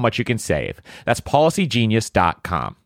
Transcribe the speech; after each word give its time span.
much 0.00 0.18
you 0.18 0.24
can 0.24 0.38
save. 0.38 0.80
That's 1.04 1.20
policygenius.com. 1.20 2.76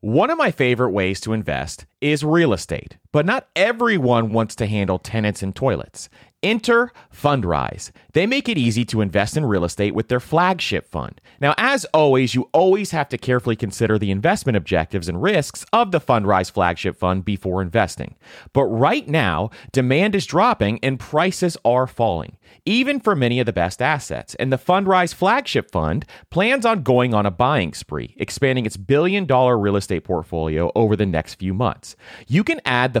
One 0.00 0.30
of 0.30 0.36
my 0.38 0.50
favorite 0.50 0.90
ways 0.90 1.20
to 1.22 1.32
invest 1.32 1.86
is 2.00 2.22
real 2.22 2.52
estate, 2.52 2.98
but 3.12 3.26
not 3.26 3.48
everyone 3.56 4.32
wants 4.32 4.54
to 4.56 4.66
handle 4.66 4.98
tenants 4.98 5.42
and 5.42 5.54
toilets. 5.54 6.08
Enter 6.42 6.92
Fundrise. 7.12 7.90
They 8.12 8.26
make 8.26 8.48
it 8.48 8.58
easy 8.58 8.84
to 8.86 9.00
invest 9.00 9.36
in 9.36 9.46
real 9.46 9.64
estate 9.64 9.94
with 9.94 10.08
their 10.08 10.20
flagship 10.20 10.88
fund. 10.88 11.20
Now, 11.40 11.54
as 11.58 11.84
always, 11.86 12.34
you 12.34 12.48
always 12.52 12.90
have 12.92 13.08
to 13.08 13.18
carefully 13.18 13.56
consider 13.56 13.98
the 13.98 14.10
investment 14.10 14.56
objectives 14.56 15.08
and 15.08 15.20
risks 15.20 15.64
of 15.72 15.90
the 15.90 16.00
Fundrise 16.00 16.50
flagship 16.50 16.98
fund 16.98 17.24
before 17.24 17.62
investing. 17.62 18.16
But 18.52 18.66
right 18.66 19.08
now, 19.08 19.50
demand 19.72 20.14
is 20.14 20.26
dropping 20.26 20.78
and 20.84 21.00
prices 21.00 21.56
are 21.64 21.86
falling, 21.86 22.36
even 22.64 23.00
for 23.00 23.16
many 23.16 23.40
of 23.40 23.46
the 23.46 23.52
best 23.52 23.82
assets. 23.82 24.34
And 24.36 24.52
the 24.52 24.58
Fundrise 24.58 25.14
flagship 25.14 25.70
fund 25.70 26.04
plans 26.30 26.66
on 26.66 26.82
going 26.82 27.14
on 27.14 27.26
a 27.26 27.30
buying 27.30 27.72
spree, 27.72 28.14
expanding 28.18 28.66
its 28.66 28.76
billion 28.76 29.24
dollar 29.24 29.58
real 29.58 29.76
estate 29.76 30.04
portfolio 30.04 30.70
over 30.76 30.94
the 30.94 31.06
next 31.06 31.34
few 31.36 31.54
months. 31.54 31.96
You 32.28 32.44
can 32.44 32.60
add 32.64 32.92
the 32.92 33.00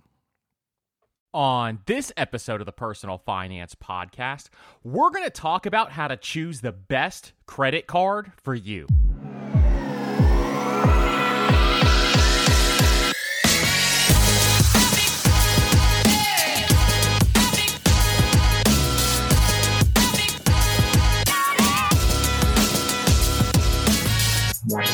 On 1.33 1.79
this 1.85 2.11
episode 2.17 2.59
of 2.59 2.65
the 2.65 2.73
Personal 2.73 3.17
Finance 3.17 3.73
Podcast, 3.73 4.49
we're 4.83 5.11
going 5.11 5.23
to 5.23 5.29
talk 5.29 5.65
about 5.65 5.93
how 5.93 6.09
to 6.09 6.17
choose 6.17 6.59
the 6.59 6.73
best 6.73 7.31
credit 7.45 7.87
card 7.87 8.33
for 8.35 8.53
you. 8.53 8.85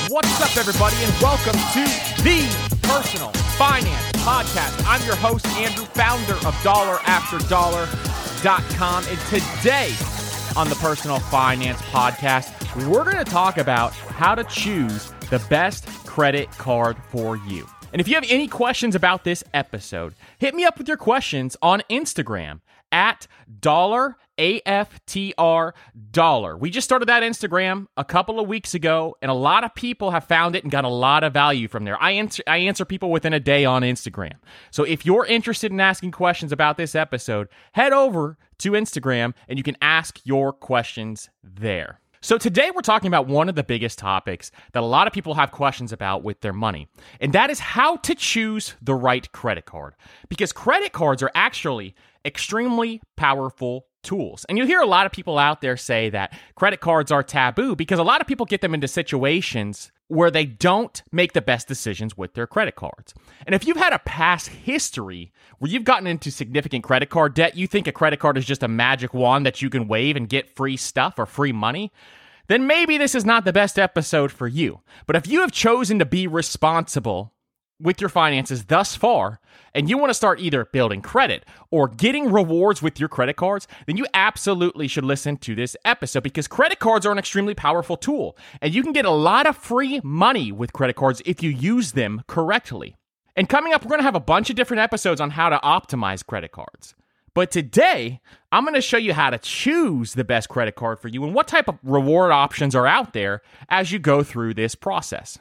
What's 0.09 0.41
up, 0.41 0.56
everybody, 0.56 0.97
and 1.03 1.13
welcome 1.19 1.57
to 1.73 1.83
the 2.23 2.78
Personal 2.83 3.31
Finance 3.57 4.06
Podcast. 4.27 4.83
I'm 4.85 5.01
your 5.05 5.15
host, 5.15 5.47
Andrew, 5.55 5.85
founder 5.85 6.33
of 6.33 6.53
DollarAfterDollar.com. 6.55 9.05
And 9.07 9.17
today 9.29 9.95
on 10.57 10.67
the 10.67 10.75
Personal 10.75 11.19
Finance 11.19 11.81
Podcast, 11.83 12.89
we're 12.89 13.05
going 13.05 13.23
to 13.23 13.31
talk 13.31 13.57
about 13.57 13.93
how 13.93 14.35
to 14.35 14.43
choose 14.43 15.13
the 15.29 15.39
best 15.49 15.88
credit 16.05 16.51
card 16.51 16.97
for 17.07 17.38
you. 17.38 17.65
And 17.93 18.01
if 18.01 18.09
you 18.09 18.15
have 18.15 18.25
any 18.27 18.49
questions 18.49 18.95
about 18.95 19.23
this 19.23 19.45
episode, 19.53 20.13
hit 20.39 20.53
me 20.53 20.65
up 20.65 20.77
with 20.77 20.89
your 20.89 20.97
questions 20.97 21.55
on 21.61 21.81
Instagram 21.89 22.59
at 22.92 23.28
dollar 23.59 24.18
AFTR 24.38 25.72
dollar. 26.12 26.58
We 26.58 26.70
just 26.70 26.86
started 26.86 27.08
that 27.08 27.24
Instagram 27.24 27.88
a 27.98 28.06
couple 28.06 28.40
of 28.40 28.48
weeks 28.48 28.74
ago, 28.74 29.16
and 29.22 29.31
a 29.31 29.36
lot 29.36 29.64
of 29.64 29.74
people 29.74 30.12
have 30.12 30.25
found 30.25 30.56
it 30.56 30.64
and 30.64 30.72
got 30.72 30.86
a 30.86 30.90
lot 30.90 31.24
of 31.24 31.34
value 31.34 31.68
from 31.68 31.86
there. 31.86 32.02
I 32.02 32.12
answer 32.12 32.44
I 32.48 32.58
answer 32.58 32.86
people 32.86 33.12
within 33.12 33.34
a 33.34 33.40
day 33.40 33.66
on 33.66 33.81
Instagram. 33.81 34.34
So 34.72 34.84
if 34.84 35.06
you're 35.06 35.25
interested 35.25 35.72
in 35.72 35.80
asking 35.80 36.12
questions 36.12 36.52
about 36.52 36.78
this 36.78 36.96
episode, 36.96 37.48
head 37.74 37.94
over 37.94 38.38
to 38.59 38.72
Instagram 38.72 39.34
and 39.48 39.58
you 39.58 39.64
can 39.64 39.78
ask 39.81 40.19
your 40.24 40.54
questions 40.54 41.30
there. 41.44 42.00
So, 42.19 42.38
today 42.38 42.72
we're 42.74 42.81
talking 42.81 43.08
about 43.08 43.28
one 43.28 43.48
of 43.48 43.56
the 43.56 43.64
biggest 43.64 44.00
topics 44.00 44.52
that 44.74 44.81
a 44.81 44.86
lot 44.86 45.06
of 45.06 45.14
people 45.14 45.36
have 45.36 45.52
questions 45.52 45.94
about 45.94 46.24
with 46.24 46.42
their 46.42 46.52
money, 46.52 46.88
and 47.22 47.31
that 47.34 47.52
is 47.52 47.59
how 47.59 47.98
to 47.98 48.16
choose 48.16 48.75
the 48.81 48.96
right 48.96 49.31
credit 49.31 49.66
card. 49.66 49.94
Because 50.28 50.52
credit 50.52 50.94
cards 50.94 51.22
are 51.22 51.31
actually 51.36 51.94
extremely 52.27 53.01
powerful 53.15 53.88
tools. 54.03 54.45
And 54.47 54.57
you 54.57 54.65
hear 54.65 54.81
a 54.81 54.85
lot 54.85 55.05
of 55.05 55.11
people 55.11 55.38
out 55.38 55.61
there 55.61 55.77
say 55.77 56.09
that 56.11 56.38
credit 56.55 56.79
cards 56.79 57.11
are 57.11 57.23
taboo 57.23 57.75
because 57.75 57.99
a 57.99 58.03
lot 58.03 58.21
of 58.21 58.27
people 58.27 58.45
get 58.45 58.61
them 58.61 58.73
into 58.73 58.88
situations 58.88 59.91
where 60.07 60.31
they 60.31 60.45
don't 60.45 61.03
make 61.11 61.33
the 61.33 61.41
best 61.41 61.67
decisions 61.67 62.15
with 62.15 62.33
their 62.33 62.47
credit 62.47 62.75
cards. 62.75 63.13
And 63.45 63.53
if 63.53 63.67
you've 63.67 63.77
had 63.77 63.91
a 63.91 63.99
past 63.99 64.47
history 64.47 65.33
where 65.59 65.69
you've 65.69 65.83
gotten 65.83 66.07
into 66.07 66.31
significant 66.31 66.83
credit 66.83 67.09
card 67.09 67.33
debt, 67.33 67.57
you 67.57 67.67
think 67.67 67.88
a 67.88 67.91
credit 67.91 68.19
card 68.19 68.38
is 68.38 68.45
just 68.45 68.63
a 68.63 68.69
magic 68.69 69.13
wand 69.13 69.45
that 69.45 69.61
you 69.61 69.69
can 69.69 69.88
wave 69.88 70.15
and 70.15 70.29
get 70.29 70.55
free 70.55 70.77
stuff 70.77 71.19
or 71.19 71.25
free 71.25 71.51
money, 71.51 71.91
then 72.47 72.67
maybe 72.67 72.97
this 72.97 73.15
is 73.15 73.25
not 73.25 73.44
the 73.44 73.51
best 73.51 73.77
episode 73.77 74.31
for 74.31 74.47
you. 74.47 74.79
But 75.05 75.17
if 75.17 75.27
you 75.27 75.41
have 75.41 75.51
chosen 75.51 75.99
to 75.99 76.05
be 76.05 76.27
responsible 76.27 77.33
with 77.79 78.01
your 78.01 78.09
finances 78.09 78.65
thus 78.65 78.95
far 78.95 79.39
and 79.73 79.89
you 79.89 79.97
want 79.97 80.09
to 80.09 80.15
start 80.15 80.39
either 80.39 80.65
building 80.65 81.01
credit 81.01 81.45
or 81.69 81.88
getting 81.88 82.31
rewards 82.31 82.81
with 82.81 82.99
your 82.99 83.09
credit 83.09 83.35
cards, 83.35 83.67
then 83.85 83.97
you 83.97 84.05
absolutely 84.13 84.88
should 84.88 85.05
listen 85.05 85.38
to 85.38 85.55
this 85.55 85.75
episode 85.85 86.23
because 86.23 86.47
credit 86.47 86.79
cards 86.79 87.05
are 87.05 87.11
an 87.11 87.19
extremely 87.19 87.53
powerful 87.53 87.97
tool 87.97 88.38
and 88.61 88.73
you 88.73 88.83
can 88.83 88.93
get 88.93 89.05
a 89.05 89.11
lot 89.11 89.45
of 89.45 89.55
free 89.55 90.01
money 90.03 90.51
with 90.51 90.73
credit 90.73 90.95
cards 90.95 91.21
if 91.25 91.43
you 91.43 91.49
use 91.49 91.91
them 91.91 92.23
correctly. 92.27 92.95
And 93.35 93.47
coming 93.47 93.73
up, 93.73 93.83
we're 93.83 93.89
going 93.89 93.99
to 93.99 94.05
have 94.05 94.15
a 94.15 94.19
bunch 94.19 94.49
of 94.49 94.55
different 94.55 94.81
episodes 94.81 95.21
on 95.21 95.31
how 95.31 95.49
to 95.49 95.57
optimize 95.57 96.25
credit 96.25 96.51
cards. 96.51 96.95
But 97.35 97.51
today, 97.51 98.19
I'm 98.51 98.63
going 98.63 98.73
to 98.73 98.81
show 98.81 98.97
you 98.97 99.13
how 99.13 99.29
to 99.29 99.38
choose 99.38 100.15
the 100.15 100.23
best 100.23 100.49
credit 100.49 100.73
card 100.73 100.99
for 100.99 101.07
you 101.07 101.23
and 101.23 101.35
what 101.35 101.47
type 101.47 101.67
of 101.67 101.77
reward 101.83 102.31
options 102.31 102.73
are 102.73 102.88
out 102.88 103.13
there 103.13 103.44
as 103.69 103.91
you 103.91 103.99
go 103.99 104.23
through 104.23 104.55
this 104.55 104.73
process 104.73 105.38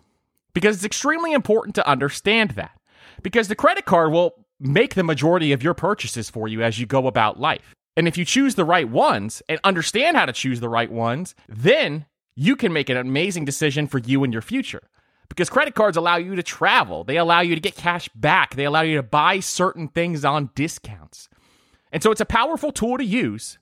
because 0.56 0.76
it's 0.76 0.86
extremely 0.86 1.34
important 1.34 1.74
to 1.74 1.86
understand 1.86 2.52
that. 2.52 2.80
Because 3.20 3.48
the 3.48 3.54
credit 3.54 3.84
card 3.84 4.10
will 4.10 4.46
make 4.58 4.94
the 4.94 5.02
majority 5.02 5.52
of 5.52 5.62
your 5.62 5.74
purchases 5.74 6.30
for 6.30 6.48
you 6.48 6.62
as 6.62 6.78
you 6.78 6.86
go 6.86 7.06
about 7.06 7.38
life. 7.38 7.74
And 7.94 8.08
if 8.08 8.16
you 8.16 8.24
choose 8.24 8.54
the 8.54 8.64
right 8.64 8.88
ones 8.88 9.42
and 9.50 9.60
understand 9.64 10.16
how 10.16 10.24
to 10.24 10.32
choose 10.32 10.60
the 10.60 10.70
right 10.70 10.90
ones, 10.90 11.34
then 11.46 12.06
you 12.36 12.56
can 12.56 12.72
make 12.72 12.88
an 12.88 12.96
amazing 12.96 13.44
decision 13.44 13.86
for 13.86 13.98
you 13.98 14.24
and 14.24 14.32
your 14.32 14.40
future. 14.40 14.80
Because 15.28 15.50
credit 15.50 15.74
cards 15.74 15.98
allow 15.98 16.16
you 16.16 16.34
to 16.34 16.42
travel, 16.42 17.04
they 17.04 17.18
allow 17.18 17.40
you 17.40 17.54
to 17.54 17.60
get 17.60 17.76
cash 17.76 18.08
back, 18.14 18.54
they 18.54 18.64
allow 18.64 18.80
you 18.80 18.96
to 18.96 19.02
buy 19.02 19.40
certain 19.40 19.88
things 19.88 20.24
on 20.24 20.48
discounts. 20.54 21.28
And 21.92 22.02
so 22.02 22.10
it's 22.10 22.22
a 22.22 22.24
powerful 22.24 22.72
tool 22.72 22.96
to 22.96 23.04
use 23.04 23.58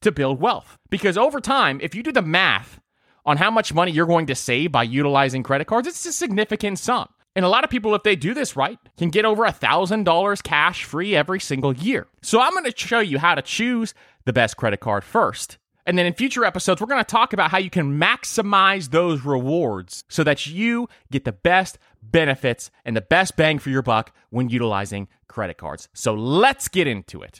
to 0.00 0.10
build 0.10 0.40
wealth. 0.40 0.78
Because 0.88 1.18
over 1.18 1.42
time, 1.42 1.78
if 1.82 1.94
you 1.94 2.02
do 2.02 2.10
the 2.10 2.22
math 2.22 2.80
on 3.28 3.36
how 3.36 3.50
much 3.50 3.74
money 3.74 3.92
you're 3.92 4.06
going 4.06 4.26
to 4.26 4.34
save 4.34 4.72
by 4.72 4.82
utilizing 4.82 5.42
credit 5.42 5.66
cards, 5.66 5.86
it's 5.86 6.06
a 6.06 6.12
significant 6.12 6.78
sum. 6.78 7.06
And 7.36 7.44
a 7.44 7.48
lot 7.48 7.62
of 7.62 7.68
people, 7.68 7.94
if 7.94 8.02
they 8.02 8.16
do 8.16 8.32
this 8.32 8.56
right, 8.56 8.78
can 8.96 9.10
get 9.10 9.26
over 9.26 9.44
$1,000 9.44 10.42
cash 10.42 10.84
free 10.84 11.14
every 11.14 11.38
single 11.38 11.74
year. 11.74 12.06
So 12.22 12.40
I'm 12.40 12.52
going 12.52 12.64
to 12.64 12.72
show 12.74 13.00
you 13.00 13.18
how 13.18 13.34
to 13.34 13.42
choose 13.42 13.92
the 14.24 14.32
best 14.32 14.56
credit 14.56 14.80
card 14.80 15.04
first. 15.04 15.58
And 15.84 15.98
then 15.98 16.06
in 16.06 16.14
future 16.14 16.42
episodes, 16.42 16.80
we're 16.80 16.86
going 16.86 17.04
to 17.04 17.10
talk 17.10 17.34
about 17.34 17.50
how 17.50 17.58
you 17.58 17.68
can 17.70 18.00
maximize 18.00 18.90
those 18.90 19.22
rewards 19.26 20.04
so 20.08 20.24
that 20.24 20.46
you 20.46 20.88
get 21.12 21.26
the 21.26 21.32
best 21.32 21.78
benefits 22.02 22.70
and 22.86 22.96
the 22.96 23.02
best 23.02 23.36
bang 23.36 23.58
for 23.58 23.68
your 23.68 23.82
buck 23.82 24.14
when 24.30 24.48
utilizing 24.48 25.06
credit 25.28 25.58
cards. 25.58 25.90
So 25.92 26.14
let's 26.14 26.66
get 26.68 26.86
into 26.86 27.20
it. 27.20 27.38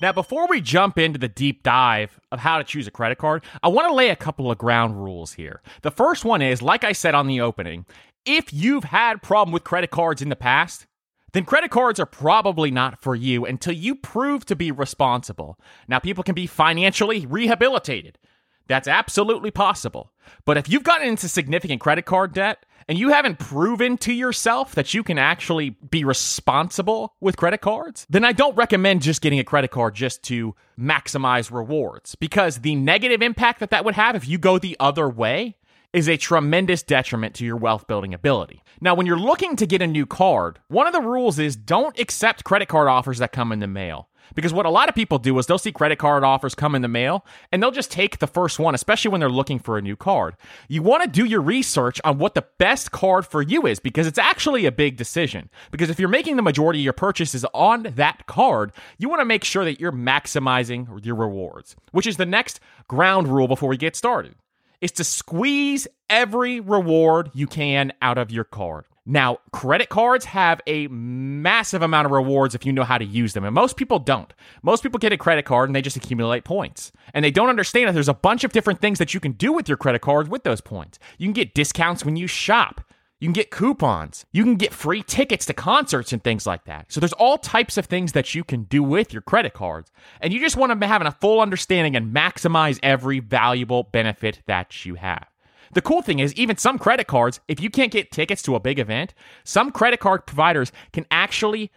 Now, 0.00 0.12
before 0.12 0.46
we 0.48 0.60
jump 0.62 0.98
into 0.98 1.18
the 1.18 1.28
deep 1.28 1.62
dive 1.62 2.18
of 2.32 2.40
how 2.40 2.58
to 2.58 2.64
choose 2.64 2.86
a 2.86 2.90
credit 2.90 3.18
card, 3.18 3.44
I 3.62 3.68
want 3.68 3.88
to 3.88 3.94
lay 3.94 4.08
a 4.08 4.16
couple 4.16 4.50
of 4.50 4.56
ground 4.56 5.02
rules 5.02 5.34
here. 5.34 5.60
The 5.82 5.90
first 5.90 6.24
one 6.24 6.40
is, 6.40 6.62
like 6.62 6.84
I 6.84 6.92
said 6.92 7.14
on 7.14 7.26
the 7.26 7.40
opening, 7.40 7.84
if 8.24 8.52
you've 8.52 8.84
had 8.84 9.22
problem 9.22 9.52
with 9.52 9.64
credit 9.64 9.90
cards 9.90 10.22
in 10.22 10.30
the 10.30 10.36
past, 10.36 10.86
then 11.32 11.44
credit 11.44 11.70
cards 11.70 12.00
are 12.00 12.06
probably 12.06 12.70
not 12.70 13.00
for 13.00 13.14
you 13.14 13.44
until 13.44 13.74
you 13.74 13.94
prove 13.94 14.44
to 14.46 14.56
be 14.56 14.72
responsible. 14.72 15.58
Now, 15.86 15.98
people 15.98 16.24
can 16.24 16.34
be 16.34 16.46
financially 16.46 17.26
rehabilitated. 17.26 18.18
That's 18.66 18.88
absolutely 18.88 19.50
possible. 19.50 20.12
But 20.44 20.56
if 20.56 20.68
you've 20.68 20.82
gotten 20.84 21.08
into 21.08 21.28
significant 21.28 21.80
credit 21.80 22.04
card 22.04 22.32
debt 22.32 22.64
and 22.90 22.98
you 22.98 23.10
haven't 23.10 23.38
proven 23.38 23.96
to 23.98 24.12
yourself 24.12 24.74
that 24.74 24.94
you 24.94 25.04
can 25.04 25.16
actually 25.16 25.70
be 25.70 26.02
responsible 26.02 27.14
with 27.20 27.36
credit 27.36 27.60
cards, 27.60 28.04
then 28.10 28.24
I 28.24 28.32
don't 28.32 28.56
recommend 28.56 29.02
just 29.02 29.20
getting 29.20 29.38
a 29.38 29.44
credit 29.44 29.70
card 29.70 29.94
just 29.94 30.24
to 30.24 30.56
maximize 30.76 31.52
rewards 31.52 32.16
because 32.16 32.58
the 32.58 32.74
negative 32.74 33.22
impact 33.22 33.60
that 33.60 33.70
that 33.70 33.84
would 33.84 33.94
have 33.94 34.16
if 34.16 34.26
you 34.26 34.38
go 34.38 34.58
the 34.58 34.76
other 34.80 35.08
way 35.08 35.56
is 35.92 36.08
a 36.08 36.16
tremendous 36.16 36.82
detriment 36.82 37.36
to 37.36 37.44
your 37.44 37.56
wealth 37.56 37.86
building 37.86 38.12
ability. 38.12 38.64
Now, 38.80 38.96
when 38.96 39.06
you're 39.06 39.16
looking 39.16 39.54
to 39.54 39.66
get 39.66 39.82
a 39.82 39.86
new 39.86 40.04
card, 40.04 40.58
one 40.66 40.88
of 40.88 40.92
the 40.92 41.00
rules 41.00 41.38
is 41.38 41.54
don't 41.54 41.96
accept 41.96 42.42
credit 42.42 42.66
card 42.66 42.88
offers 42.88 43.18
that 43.18 43.30
come 43.30 43.52
in 43.52 43.60
the 43.60 43.68
mail. 43.68 44.08
Because 44.34 44.52
what 44.52 44.66
a 44.66 44.70
lot 44.70 44.88
of 44.88 44.94
people 44.94 45.18
do 45.18 45.38
is 45.38 45.46
they'll 45.46 45.58
see 45.58 45.72
credit 45.72 45.98
card 45.98 46.24
offers 46.24 46.54
come 46.54 46.74
in 46.74 46.82
the 46.82 46.88
mail 46.88 47.24
and 47.52 47.62
they'll 47.62 47.70
just 47.70 47.90
take 47.90 48.18
the 48.18 48.26
first 48.26 48.58
one, 48.58 48.74
especially 48.74 49.10
when 49.10 49.20
they're 49.20 49.28
looking 49.28 49.58
for 49.58 49.78
a 49.78 49.82
new 49.82 49.96
card. 49.96 50.36
You 50.68 50.82
want 50.82 51.02
to 51.02 51.08
do 51.08 51.24
your 51.24 51.40
research 51.40 52.00
on 52.04 52.18
what 52.18 52.34
the 52.34 52.46
best 52.58 52.90
card 52.90 53.26
for 53.26 53.42
you 53.42 53.66
is 53.66 53.80
because 53.80 54.06
it's 54.06 54.18
actually 54.18 54.66
a 54.66 54.72
big 54.72 54.96
decision. 54.96 55.50
Because 55.70 55.90
if 55.90 55.98
you're 55.98 56.08
making 56.08 56.36
the 56.36 56.42
majority 56.42 56.80
of 56.80 56.84
your 56.84 56.92
purchases 56.92 57.44
on 57.54 57.82
that 57.82 58.26
card, 58.26 58.72
you 58.98 59.08
want 59.08 59.20
to 59.20 59.24
make 59.24 59.44
sure 59.44 59.64
that 59.64 59.80
you're 59.80 59.92
maximizing 59.92 61.04
your 61.04 61.16
rewards, 61.16 61.76
which 61.92 62.06
is 62.06 62.16
the 62.16 62.26
next 62.26 62.60
ground 62.88 63.28
rule 63.28 63.48
before 63.48 63.68
we 63.68 63.76
get 63.76 63.96
started 63.96 64.34
is 64.80 64.92
to 64.92 65.04
squeeze 65.04 65.86
every 66.08 66.60
reward 66.60 67.30
you 67.34 67.46
can 67.46 67.92
out 68.00 68.18
of 68.18 68.30
your 68.30 68.44
card. 68.44 68.84
Now, 69.10 69.38
credit 69.50 69.88
cards 69.88 70.24
have 70.26 70.60
a 70.68 70.86
massive 70.86 71.82
amount 71.82 72.06
of 72.06 72.12
rewards 72.12 72.54
if 72.54 72.64
you 72.64 72.72
know 72.72 72.84
how 72.84 72.96
to 72.96 73.04
use 73.04 73.32
them, 73.32 73.44
and 73.44 73.52
most 73.52 73.76
people 73.76 73.98
don't. 73.98 74.32
Most 74.62 74.84
people 74.84 75.00
get 75.00 75.12
a 75.12 75.16
credit 75.16 75.44
card 75.44 75.68
and 75.68 75.74
they 75.74 75.82
just 75.82 75.96
accumulate 75.96 76.44
points. 76.44 76.92
And 77.12 77.24
they 77.24 77.32
don't 77.32 77.48
understand 77.48 77.88
that 77.88 77.94
there's 77.94 78.08
a 78.08 78.14
bunch 78.14 78.44
of 78.44 78.52
different 78.52 78.80
things 78.80 79.00
that 79.00 79.12
you 79.12 79.18
can 79.18 79.32
do 79.32 79.52
with 79.52 79.66
your 79.66 79.76
credit 79.76 80.00
cards 80.00 80.28
with 80.28 80.44
those 80.44 80.60
points. 80.60 81.00
You 81.18 81.26
can 81.26 81.32
get 81.32 81.54
discounts 81.54 82.04
when 82.04 82.14
you 82.14 82.28
shop. 82.28 82.82
You 83.18 83.26
can 83.26 83.32
get 83.32 83.50
coupons. 83.50 84.26
You 84.30 84.44
can 84.44 84.54
get 84.54 84.72
free 84.72 85.02
tickets 85.02 85.44
to 85.46 85.54
concerts 85.54 86.12
and 86.12 86.22
things 86.22 86.46
like 86.46 86.66
that. 86.66 86.92
So 86.92 87.00
there's 87.00 87.12
all 87.14 87.36
types 87.36 87.76
of 87.76 87.86
things 87.86 88.12
that 88.12 88.36
you 88.36 88.44
can 88.44 88.62
do 88.62 88.80
with 88.80 89.12
your 89.12 89.22
credit 89.22 89.54
cards. 89.54 89.90
And 90.20 90.32
you 90.32 90.38
just 90.38 90.56
want 90.56 90.80
to 90.80 90.86
have 90.86 91.02
a 91.02 91.10
full 91.10 91.40
understanding 91.40 91.96
and 91.96 92.14
maximize 92.14 92.78
every 92.80 93.18
valuable 93.18 93.82
benefit 93.82 94.40
that 94.46 94.86
you 94.86 94.94
have. 94.94 95.29
The 95.72 95.82
cool 95.82 96.02
thing 96.02 96.18
is, 96.18 96.34
even 96.34 96.56
some 96.56 96.78
credit 96.78 97.06
cards, 97.06 97.40
if 97.46 97.60
you 97.60 97.70
can't 97.70 97.92
get 97.92 98.10
tickets 98.10 98.42
to 98.42 98.56
a 98.56 98.60
big 98.60 98.78
event, 98.78 99.14
some 99.44 99.70
credit 99.70 100.00
card 100.00 100.26
providers 100.26 100.72
can 100.92 101.06
actually 101.10 101.70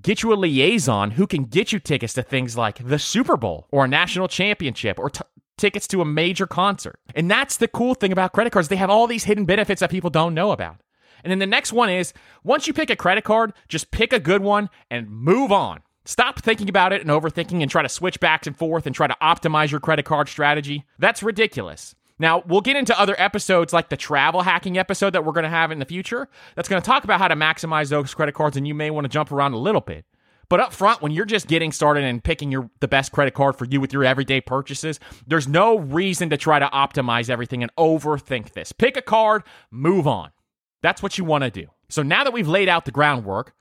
get 0.00 0.22
you 0.22 0.32
a 0.32 0.36
liaison 0.36 1.12
who 1.12 1.26
can 1.26 1.44
get 1.44 1.72
you 1.72 1.78
tickets 1.78 2.14
to 2.14 2.22
things 2.22 2.56
like 2.56 2.86
the 2.86 2.98
Super 2.98 3.36
Bowl 3.36 3.66
or 3.70 3.84
a 3.84 3.88
national 3.88 4.28
championship 4.28 4.98
or 4.98 5.10
t- 5.10 5.22
tickets 5.56 5.88
to 5.88 6.00
a 6.00 6.04
major 6.04 6.46
concert. 6.46 7.00
And 7.14 7.30
that's 7.30 7.56
the 7.56 7.68
cool 7.68 7.94
thing 7.94 8.12
about 8.12 8.32
credit 8.32 8.52
cards. 8.52 8.68
They 8.68 8.76
have 8.76 8.90
all 8.90 9.06
these 9.06 9.24
hidden 9.24 9.44
benefits 9.44 9.80
that 9.80 9.90
people 9.90 10.10
don't 10.10 10.34
know 10.34 10.52
about. 10.52 10.76
And 11.24 11.30
then 11.30 11.38
the 11.38 11.46
next 11.46 11.72
one 11.72 11.90
is 11.90 12.12
once 12.44 12.66
you 12.66 12.72
pick 12.72 12.90
a 12.90 12.96
credit 12.96 13.24
card, 13.24 13.52
just 13.68 13.90
pick 13.90 14.12
a 14.12 14.20
good 14.20 14.42
one 14.42 14.70
and 14.90 15.10
move 15.10 15.50
on. 15.50 15.80
Stop 16.04 16.40
thinking 16.40 16.68
about 16.68 16.92
it 16.92 17.00
and 17.00 17.10
overthinking 17.10 17.60
and 17.60 17.70
try 17.70 17.82
to 17.82 17.88
switch 17.88 18.20
back 18.20 18.46
and 18.46 18.56
forth 18.56 18.86
and 18.86 18.94
try 18.94 19.06
to 19.06 19.16
optimize 19.20 19.70
your 19.70 19.80
credit 19.80 20.04
card 20.04 20.28
strategy. 20.28 20.84
That's 20.98 21.22
ridiculous. 21.22 21.94
Now, 22.18 22.42
we'll 22.46 22.60
get 22.60 22.76
into 22.76 22.98
other 22.98 23.14
episodes 23.18 23.72
like 23.72 23.88
the 23.88 23.96
travel 23.96 24.42
hacking 24.42 24.76
episode 24.76 25.10
that 25.10 25.24
we're 25.24 25.32
going 25.32 25.44
to 25.44 25.50
have 25.50 25.70
in 25.70 25.78
the 25.78 25.84
future. 25.84 26.28
That's 26.56 26.68
going 26.68 26.82
to 26.82 26.86
talk 26.86 27.04
about 27.04 27.20
how 27.20 27.28
to 27.28 27.36
maximize 27.36 27.90
those 27.90 28.14
credit 28.14 28.34
cards, 28.34 28.56
and 28.56 28.66
you 28.66 28.74
may 28.74 28.90
want 28.90 29.04
to 29.04 29.08
jump 29.08 29.30
around 29.30 29.52
a 29.52 29.58
little 29.58 29.80
bit. 29.80 30.04
But 30.48 30.60
up 30.60 30.72
front, 30.72 31.02
when 31.02 31.12
you're 31.12 31.26
just 31.26 31.46
getting 31.46 31.72
started 31.72 32.04
and 32.04 32.24
picking 32.24 32.50
your 32.50 32.70
the 32.80 32.88
best 32.88 33.12
credit 33.12 33.34
card 33.34 33.56
for 33.56 33.66
you 33.66 33.80
with 33.80 33.92
your 33.92 34.04
everyday 34.04 34.40
purchases, 34.40 34.98
there's 35.26 35.46
no 35.46 35.78
reason 35.78 36.30
to 36.30 36.38
try 36.38 36.58
to 36.58 36.66
optimize 36.66 37.28
everything 37.28 37.62
and 37.62 37.74
overthink 37.76 38.52
this. 38.52 38.72
Pick 38.72 38.96
a 38.96 39.02
card, 39.02 39.42
move 39.70 40.06
on. 40.06 40.30
That's 40.82 41.02
what 41.02 41.18
you 41.18 41.24
want 41.24 41.44
to 41.44 41.50
do. 41.50 41.66
So 41.90 42.02
now 42.02 42.24
that 42.24 42.32
we've 42.32 42.48
laid 42.48 42.68
out 42.68 42.86
the 42.86 42.90
groundwork, 42.90 43.54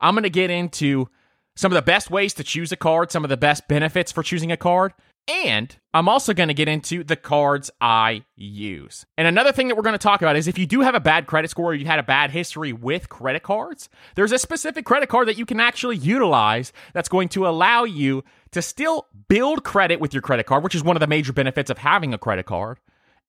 I'm 0.00 0.14
going 0.14 0.24
to 0.24 0.30
get 0.30 0.50
into 0.50 1.08
some 1.56 1.72
of 1.72 1.76
the 1.76 1.82
best 1.82 2.10
ways 2.10 2.34
to 2.34 2.44
choose 2.44 2.72
a 2.72 2.76
card, 2.76 3.10
some 3.10 3.24
of 3.24 3.30
the 3.30 3.36
best 3.36 3.66
benefits 3.68 4.12
for 4.12 4.22
choosing 4.22 4.52
a 4.52 4.56
card, 4.56 4.92
and 5.26 5.74
I'm 5.92 6.08
also 6.08 6.34
going 6.34 6.48
to 6.48 6.54
get 6.54 6.68
into 6.68 7.04
the 7.04 7.16
cards 7.16 7.70
I 7.80 8.24
use. 8.36 9.06
And 9.16 9.26
another 9.26 9.52
thing 9.52 9.68
that 9.68 9.76
we're 9.76 9.82
going 9.82 9.94
to 9.94 9.98
talk 9.98 10.22
about 10.22 10.36
is 10.36 10.48
if 10.48 10.58
you 10.58 10.66
do 10.66 10.80
have 10.80 10.94
a 10.94 11.00
bad 11.00 11.26
credit 11.26 11.50
score 11.50 11.70
or 11.70 11.74
you 11.74 11.86
had 11.86 11.98
a 11.98 12.04
bad 12.04 12.30
history 12.30 12.72
with 12.72 13.08
credit 13.08 13.42
cards, 13.42 13.88
there's 14.14 14.32
a 14.32 14.38
specific 14.38 14.84
credit 14.84 15.08
card 15.08 15.28
that 15.28 15.38
you 15.38 15.46
can 15.46 15.60
actually 15.60 15.96
utilize 15.96 16.72
that's 16.92 17.08
going 17.08 17.28
to 17.30 17.46
allow 17.46 17.84
you 17.84 18.24
to 18.50 18.60
still 18.60 19.06
build 19.28 19.64
credit 19.64 20.00
with 20.00 20.12
your 20.12 20.22
credit 20.22 20.46
card, 20.46 20.62
which 20.62 20.74
is 20.74 20.84
one 20.84 20.96
of 20.96 21.00
the 21.00 21.06
major 21.06 21.32
benefits 21.32 21.70
of 21.70 21.78
having 21.78 22.12
a 22.12 22.18
credit 22.18 22.46
card 22.46 22.78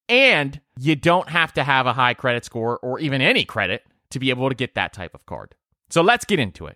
and 0.08 0.62
you 0.78 0.96
don't 0.96 1.30
have 1.30 1.54
to 1.54 1.64
have 1.64 1.88
a 1.88 1.94
high 1.94 2.14
credit 2.14 2.46
score 2.46 2.78
or 2.80 3.00
even 3.00 3.22
any 3.22 3.46
credit 3.46 3.84
to 4.12 4.20
be 4.20 4.30
able 4.30 4.50
to 4.50 4.56
get 4.56 4.76
that 4.76 4.94
type 4.94 5.16
of 5.16 5.26
card. 5.26 5.56
So 5.90 6.02
let's 6.02 6.26
get 6.26 6.40
into 6.40 6.68
it. 6.68 6.76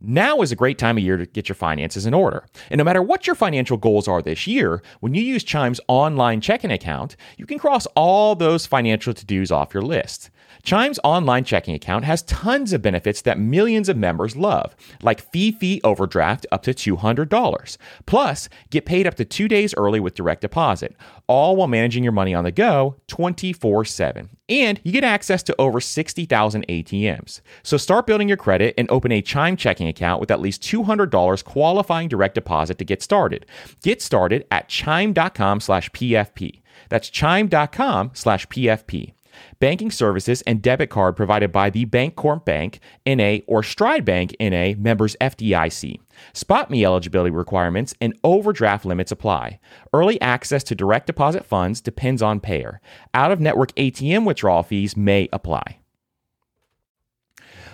Now 0.00 0.42
is 0.42 0.52
a 0.52 0.56
great 0.56 0.78
time 0.78 0.96
of 0.96 1.02
year 1.02 1.16
to 1.16 1.26
get 1.26 1.48
your 1.48 1.56
finances 1.56 2.06
in 2.06 2.14
order. 2.14 2.44
And 2.70 2.78
no 2.78 2.84
matter 2.84 3.02
what 3.02 3.26
your 3.26 3.34
financial 3.34 3.76
goals 3.76 4.06
are 4.06 4.22
this 4.22 4.46
year, 4.46 4.80
when 5.00 5.12
you 5.12 5.22
use 5.22 5.42
Chime's 5.42 5.80
online 5.88 6.40
checking 6.40 6.70
account, 6.70 7.16
you 7.36 7.46
can 7.46 7.58
cross 7.58 7.86
all 7.96 8.36
those 8.36 8.64
financial 8.64 9.12
to 9.12 9.26
dos 9.26 9.50
off 9.50 9.74
your 9.74 9.82
list. 9.82 10.30
Chime's 10.62 11.00
online 11.04 11.44
checking 11.44 11.74
account 11.74 12.04
has 12.04 12.22
tons 12.22 12.72
of 12.72 12.82
benefits 12.82 13.22
that 13.22 13.38
millions 13.38 13.88
of 13.88 13.96
members 13.96 14.36
love, 14.36 14.76
like 15.02 15.20
fee 15.32 15.52
fee 15.52 15.80
overdraft 15.84 16.46
up 16.52 16.62
to 16.62 16.74
$200. 16.74 17.76
Plus, 18.06 18.48
get 18.70 18.86
paid 18.86 19.06
up 19.06 19.14
to 19.16 19.24
two 19.24 19.48
days 19.48 19.74
early 19.76 20.00
with 20.00 20.14
direct 20.14 20.42
deposit, 20.42 20.96
all 21.26 21.56
while 21.56 21.68
managing 21.68 22.02
your 22.02 22.12
money 22.12 22.34
on 22.34 22.44
the 22.44 22.52
go 22.52 22.96
24 23.08 23.84
7. 23.84 24.30
And 24.48 24.80
you 24.82 24.92
get 24.92 25.04
access 25.04 25.42
to 25.44 25.54
over 25.58 25.80
60,000 25.80 26.66
ATMs. 26.68 27.40
So 27.62 27.76
start 27.76 28.06
building 28.06 28.28
your 28.28 28.38
credit 28.38 28.74
and 28.78 28.90
open 28.90 29.12
a 29.12 29.20
Chime 29.20 29.56
checking 29.56 29.87
account 29.88 30.20
with 30.20 30.30
at 30.30 30.40
least 30.40 30.62
$200 30.62 31.44
qualifying 31.44 32.08
direct 32.08 32.34
deposit 32.34 32.78
to 32.78 32.84
get 32.84 33.02
started. 33.02 33.46
Get 33.82 34.00
started 34.02 34.46
at 34.50 34.68
chime.com 34.68 35.60
slash 35.60 35.90
PFP. 35.90 36.60
That's 36.88 37.10
chime.com 37.10 38.10
slash 38.14 38.46
PFP. 38.48 39.14
Banking 39.60 39.90
services 39.90 40.42
and 40.42 40.62
debit 40.62 40.90
card 40.90 41.16
provided 41.16 41.52
by 41.52 41.70
the 41.70 41.86
Bancorp 41.86 42.44
Bank, 42.44 42.80
NA, 43.06 43.38
or 43.46 43.62
Stride 43.62 44.04
Bank, 44.04 44.34
NA, 44.40 44.72
members 44.76 45.16
FDIC. 45.20 46.00
SpotMe 46.32 46.84
eligibility 46.84 47.30
requirements 47.30 47.94
and 48.00 48.18
overdraft 48.24 48.84
limits 48.84 49.12
apply. 49.12 49.60
Early 49.92 50.20
access 50.20 50.64
to 50.64 50.74
direct 50.74 51.06
deposit 51.06 51.44
funds 51.44 51.80
depends 51.80 52.22
on 52.22 52.40
payer. 52.40 52.80
Out 53.14 53.30
of 53.30 53.40
network 53.40 53.72
ATM 53.74 54.24
withdrawal 54.24 54.62
fees 54.62 54.96
may 54.96 55.28
apply. 55.32 55.78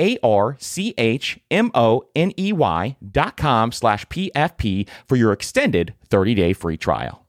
A 0.00 0.18
R 0.22 0.56
C 0.58 0.94
H 0.98 1.38
M 1.50 1.70
O 1.74 2.04
N 2.16 2.32
E 2.38 2.52
Y 2.52 2.96
dot 3.12 3.36
com 3.36 3.70
slash 3.70 4.06
PFP 4.06 4.88
for 5.06 5.16
your 5.16 5.32
extended 5.32 5.94
30 6.08 6.34
day 6.34 6.52
free 6.52 6.76
trial. 6.76 7.26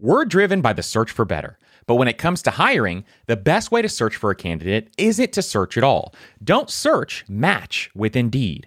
We're 0.00 0.24
driven 0.24 0.60
by 0.60 0.72
the 0.72 0.82
search 0.82 1.10
for 1.10 1.24
better. 1.24 1.58
But 1.86 1.96
when 1.96 2.08
it 2.08 2.18
comes 2.18 2.42
to 2.42 2.50
hiring, 2.50 3.04
the 3.26 3.36
best 3.36 3.70
way 3.70 3.82
to 3.82 3.88
search 3.88 4.16
for 4.16 4.30
a 4.30 4.34
candidate 4.34 4.90
isn't 4.96 5.32
to 5.32 5.42
search 5.42 5.76
at 5.76 5.84
all. 5.84 6.14
Don't 6.42 6.70
search, 6.70 7.24
match 7.28 7.90
with 7.94 8.16
Indeed. 8.16 8.66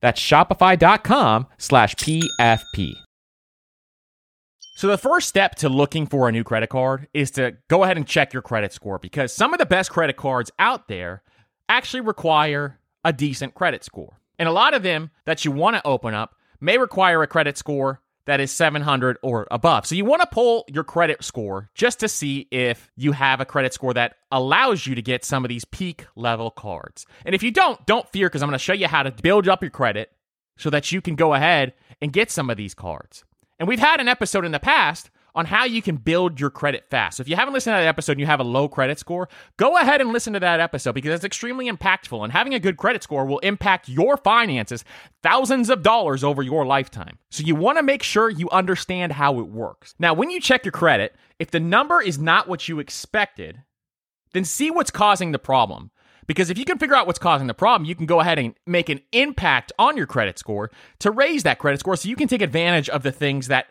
That's 0.00 0.20
shopify.com 0.20 1.46
slash 1.58 1.94
PFP. 1.96 2.94
So, 4.76 4.88
the 4.88 4.98
first 4.98 5.26
step 5.28 5.54
to 5.56 5.70
looking 5.70 6.06
for 6.06 6.28
a 6.28 6.32
new 6.32 6.44
credit 6.44 6.68
card 6.68 7.08
is 7.14 7.30
to 7.32 7.56
go 7.68 7.82
ahead 7.82 7.96
and 7.96 8.06
check 8.06 8.34
your 8.34 8.42
credit 8.42 8.74
score 8.74 8.98
because 8.98 9.32
some 9.32 9.54
of 9.54 9.58
the 9.58 9.64
best 9.64 9.90
credit 9.90 10.16
cards 10.16 10.50
out 10.58 10.86
there 10.88 11.22
actually 11.68 12.02
require 12.02 12.78
a 13.02 13.12
decent 13.12 13.54
credit 13.54 13.84
score. 13.84 14.20
And 14.38 14.48
a 14.48 14.52
lot 14.52 14.74
of 14.74 14.82
them 14.82 15.10
that 15.24 15.46
you 15.46 15.50
want 15.50 15.76
to 15.76 15.86
open 15.86 16.12
up 16.12 16.34
may 16.60 16.76
require 16.76 17.22
a 17.22 17.26
credit 17.26 17.56
score 17.56 18.02
that 18.26 18.40
is 18.40 18.52
700 18.52 19.18
or 19.22 19.46
above. 19.50 19.86
So 19.86 19.94
you 19.94 20.04
want 20.04 20.20
to 20.20 20.28
pull 20.30 20.64
your 20.68 20.84
credit 20.84 21.24
score 21.24 21.70
just 21.74 22.00
to 22.00 22.08
see 22.08 22.46
if 22.50 22.90
you 22.96 23.12
have 23.12 23.40
a 23.40 23.44
credit 23.44 23.72
score 23.72 23.94
that 23.94 24.16
allows 24.30 24.86
you 24.86 24.94
to 24.94 25.02
get 25.02 25.24
some 25.24 25.44
of 25.44 25.48
these 25.48 25.64
peak 25.64 26.06
level 26.14 26.50
cards. 26.50 27.06
And 27.24 27.34
if 27.34 27.42
you 27.42 27.50
don't, 27.50 27.84
don't 27.86 28.08
fear 28.10 28.28
because 28.28 28.42
I'm 28.42 28.48
going 28.48 28.58
to 28.58 28.64
show 28.64 28.72
you 28.72 28.88
how 28.88 29.02
to 29.02 29.10
build 29.10 29.48
up 29.48 29.62
your 29.62 29.70
credit 29.70 30.12
so 30.58 30.70
that 30.70 30.92
you 30.92 31.00
can 31.00 31.14
go 31.14 31.34
ahead 31.34 31.72
and 32.02 32.12
get 32.12 32.30
some 32.30 32.50
of 32.50 32.56
these 32.56 32.74
cards. 32.74 33.24
And 33.58 33.68
we've 33.68 33.78
had 33.78 34.00
an 34.00 34.08
episode 34.08 34.44
in 34.44 34.52
the 34.52 34.60
past 34.60 35.10
on 35.36 35.44
how 35.44 35.64
you 35.64 35.82
can 35.82 35.96
build 35.96 36.40
your 36.40 36.48
credit 36.48 36.86
fast. 36.90 37.18
So 37.18 37.20
if 37.20 37.28
you 37.28 37.36
haven't 37.36 37.52
listened 37.52 37.74
to 37.74 37.78
that 37.82 37.86
episode 37.86 38.12
and 38.12 38.20
you 38.20 38.26
have 38.26 38.40
a 38.40 38.44
low 38.44 38.68
credit 38.68 38.98
score, 38.98 39.28
go 39.58 39.76
ahead 39.76 40.00
and 40.00 40.10
listen 40.12 40.32
to 40.32 40.40
that 40.40 40.60
episode 40.60 40.94
because 40.94 41.14
it's 41.14 41.24
extremely 41.24 41.70
impactful. 41.70 42.24
And 42.24 42.32
having 42.32 42.54
a 42.54 42.58
good 42.58 42.78
credit 42.78 43.02
score 43.02 43.26
will 43.26 43.38
impact 43.40 43.88
your 43.88 44.16
finances 44.16 44.82
thousands 45.22 45.68
of 45.68 45.82
dollars 45.82 46.24
over 46.24 46.42
your 46.42 46.64
lifetime. 46.64 47.18
So 47.30 47.44
you 47.44 47.54
want 47.54 47.76
to 47.76 47.82
make 47.82 48.02
sure 48.02 48.30
you 48.30 48.48
understand 48.50 49.12
how 49.12 49.38
it 49.38 49.48
works. 49.48 49.94
Now, 49.98 50.14
when 50.14 50.30
you 50.30 50.40
check 50.40 50.64
your 50.64 50.72
credit, 50.72 51.14
if 51.38 51.50
the 51.50 51.60
number 51.60 52.00
is 52.00 52.18
not 52.18 52.48
what 52.48 52.66
you 52.66 52.78
expected, 52.78 53.62
then 54.32 54.44
see 54.44 54.70
what's 54.70 54.90
causing 54.90 55.32
the 55.32 55.38
problem. 55.38 55.90
Because 56.26 56.50
if 56.50 56.58
you 56.58 56.64
can 56.64 56.78
figure 56.78 56.96
out 56.96 57.06
what's 57.06 57.18
causing 57.18 57.46
the 57.46 57.54
problem, 57.54 57.86
you 57.86 57.94
can 57.94 58.06
go 58.06 58.20
ahead 58.20 58.38
and 58.38 58.54
make 58.66 58.88
an 58.88 59.00
impact 59.12 59.72
on 59.78 59.96
your 59.96 60.06
credit 60.06 60.38
score 60.38 60.70
to 61.00 61.10
raise 61.10 61.42
that 61.44 61.58
credit 61.58 61.80
score 61.80 61.94
so 61.94 62.08
you 62.08 62.16
can 62.16 62.26
take 62.26 62.42
advantage 62.42 62.88
of 62.88 63.02
the 63.02 63.12
things 63.12 63.48
that 63.48 63.66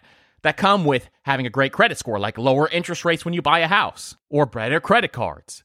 that 0.45 0.57
come 0.57 0.85
with 0.85 1.09
having 1.23 1.47
a 1.47 1.49
great 1.49 1.73
credit 1.73 1.97
score, 1.97 2.19
like 2.19 2.37
lower 2.37 2.69
interest 2.69 3.03
rates 3.03 3.25
when 3.25 3.33
you 3.33 3.41
buy 3.41 3.59
a 3.59 3.67
house 3.67 4.15
or 4.29 4.45
better 4.45 4.79
credit 4.79 5.11
cards. 5.11 5.63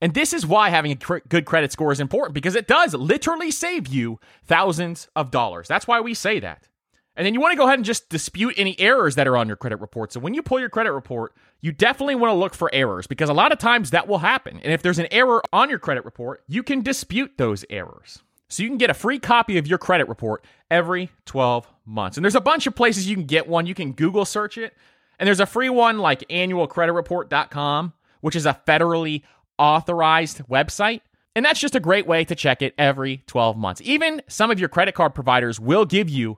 And 0.00 0.14
this 0.14 0.32
is 0.32 0.46
why 0.46 0.70
having 0.70 0.90
a 0.90 0.96
cr- 0.96 1.18
good 1.28 1.44
credit 1.44 1.70
score 1.70 1.92
is 1.92 2.00
important 2.00 2.32
because 2.32 2.56
it 2.56 2.66
does 2.66 2.94
literally 2.94 3.50
save 3.50 3.88
you 3.88 4.18
thousands 4.42 5.06
of 5.14 5.30
dollars. 5.30 5.68
That's 5.68 5.86
why 5.86 6.00
we 6.00 6.14
say 6.14 6.40
that. 6.40 6.66
And 7.14 7.26
then 7.26 7.34
you 7.34 7.42
want 7.42 7.52
to 7.52 7.58
go 7.58 7.66
ahead 7.66 7.78
and 7.78 7.84
just 7.84 8.08
dispute 8.08 8.54
any 8.56 8.74
errors 8.80 9.16
that 9.16 9.28
are 9.28 9.36
on 9.36 9.48
your 9.48 9.56
credit 9.56 9.80
report. 9.82 10.14
So 10.14 10.20
when 10.20 10.32
you 10.32 10.42
pull 10.42 10.58
your 10.58 10.70
credit 10.70 10.92
report, 10.92 11.34
you 11.60 11.70
definitely 11.70 12.14
want 12.14 12.30
to 12.30 12.38
look 12.38 12.54
for 12.54 12.70
errors 12.72 13.06
because 13.06 13.28
a 13.28 13.34
lot 13.34 13.52
of 13.52 13.58
times 13.58 13.90
that 13.90 14.08
will 14.08 14.20
happen. 14.20 14.60
And 14.64 14.72
if 14.72 14.80
there's 14.80 14.98
an 14.98 15.08
error 15.10 15.42
on 15.52 15.68
your 15.68 15.78
credit 15.78 16.06
report, 16.06 16.42
you 16.48 16.62
can 16.62 16.80
dispute 16.80 17.32
those 17.36 17.66
errors. 17.68 18.22
So 18.52 18.62
you 18.62 18.68
can 18.68 18.76
get 18.76 18.90
a 18.90 18.94
free 18.94 19.18
copy 19.18 19.56
of 19.56 19.66
your 19.66 19.78
credit 19.78 20.08
report 20.08 20.44
every 20.70 21.10
12 21.24 21.66
months. 21.86 22.18
And 22.18 22.24
there's 22.24 22.34
a 22.34 22.40
bunch 22.40 22.66
of 22.66 22.74
places 22.74 23.08
you 23.08 23.16
can 23.16 23.24
get 23.24 23.48
one. 23.48 23.64
You 23.64 23.74
can 23.74 23.92
Google 23.92 24.26
search 24.26 24.58
it. 24.58 24.76
And 25.18 25.26
there's 25.26 25.40
a 25.40 25.46
free 25.46 25.70
one 25.70 25.98
like 25.98 26.20
annualcreditreport.com, 26.28 27.94
which 28.20 28.36
is 28.36 28.44
a 28.44 28.60
federally 28.66 29.22
authorized 29.58 30.42
website. 30.50 31.00
And 31.34 31.46
that's 31.46 31.60
just 31.60 31.74
a 31.74 31.80
great 31.80 32.06
way 32.06 32.26
to 32.26 32.34
check 32.34 32.60
it 32.60 32.74
every 32.76 33.22
12 33.26 33.56
months. 33.56 33.80
Even 33.82 34.20
some 34.28 34.50
of 34.50 34.60
your 34.60 34.68
credit 34.68 34.94
card 34.94 35.14
providers 35.14 35.58
will 35.58 35.86
give 35.86 36.10
you, 36.10 36.36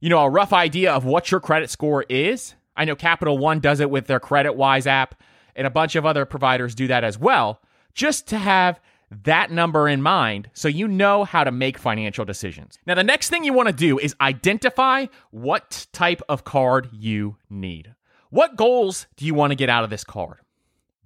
you 0.00 0.10
know, 0.10 0.20
a 0.20 0.28
rough 0.28 0.52
idea 0.52 0.92
of 0.92 1.06
what 1.06 1.30
your 1.30 1.40
credit 1.40 1.70
score 1.70 2.02
is. 2.10 2.54
I 2.76 2.84
know 2.84 2.94
Capital 2.94 3.38
One 3.38 3.60
does 3.60 3.80
it 3.80 3.88
with 3.88 4.06
their 4.06 4.20
CreditWise 4.20 4.86
app, 4.86 5.14
and 5.56 5.66
a 5.66 5.70
bunch 5.70 5.96
of 5.96 6.04
other 6.04 6.26
providers 6.26 6.74
do 6.74 6.88
that 6.88 7.04
as 7.04 7.18
well, 7.18 7.62
just 7.94 8.26
to 8.28 8.38
have 8.38 8.80
that 9.10 9.50
number 9.50 9.88
in 9.88 10.02
mind 10.02 10.50
so 10.52 10.68
you 10.68 10.88
know 10.88 11.24
how 11.24 11.44
to 11.44 11.52
make 11.52 11.78
financial 11.78 12.24
decisions. 12.24 12.78
Now, 12.86 12.94
the 12.94 13.04
next 13.04 13.28
thing 13.28 13.44
you 13.44 13.52
want 13.52 13.68
to 13.68 13.74
do 13.74 13.98
is 13.98 14.14
identify 14.20 15.06
what 15.30 15.86
type 15.92 16.22
of 16.28 16.44
card 16.44 16.88
you 16.92 17.36
need. 17.48 17.94
What 18.30 18.56
goals 18.56 19.06
do 19.16 19.26
you 19.26 19.34
want 19.34 19.52
to 19.52 19.56
get 19.56 19.68
out 19.68 19.84
of 19.84 19.90
this 19.90 20.04
card? 20.04 20.38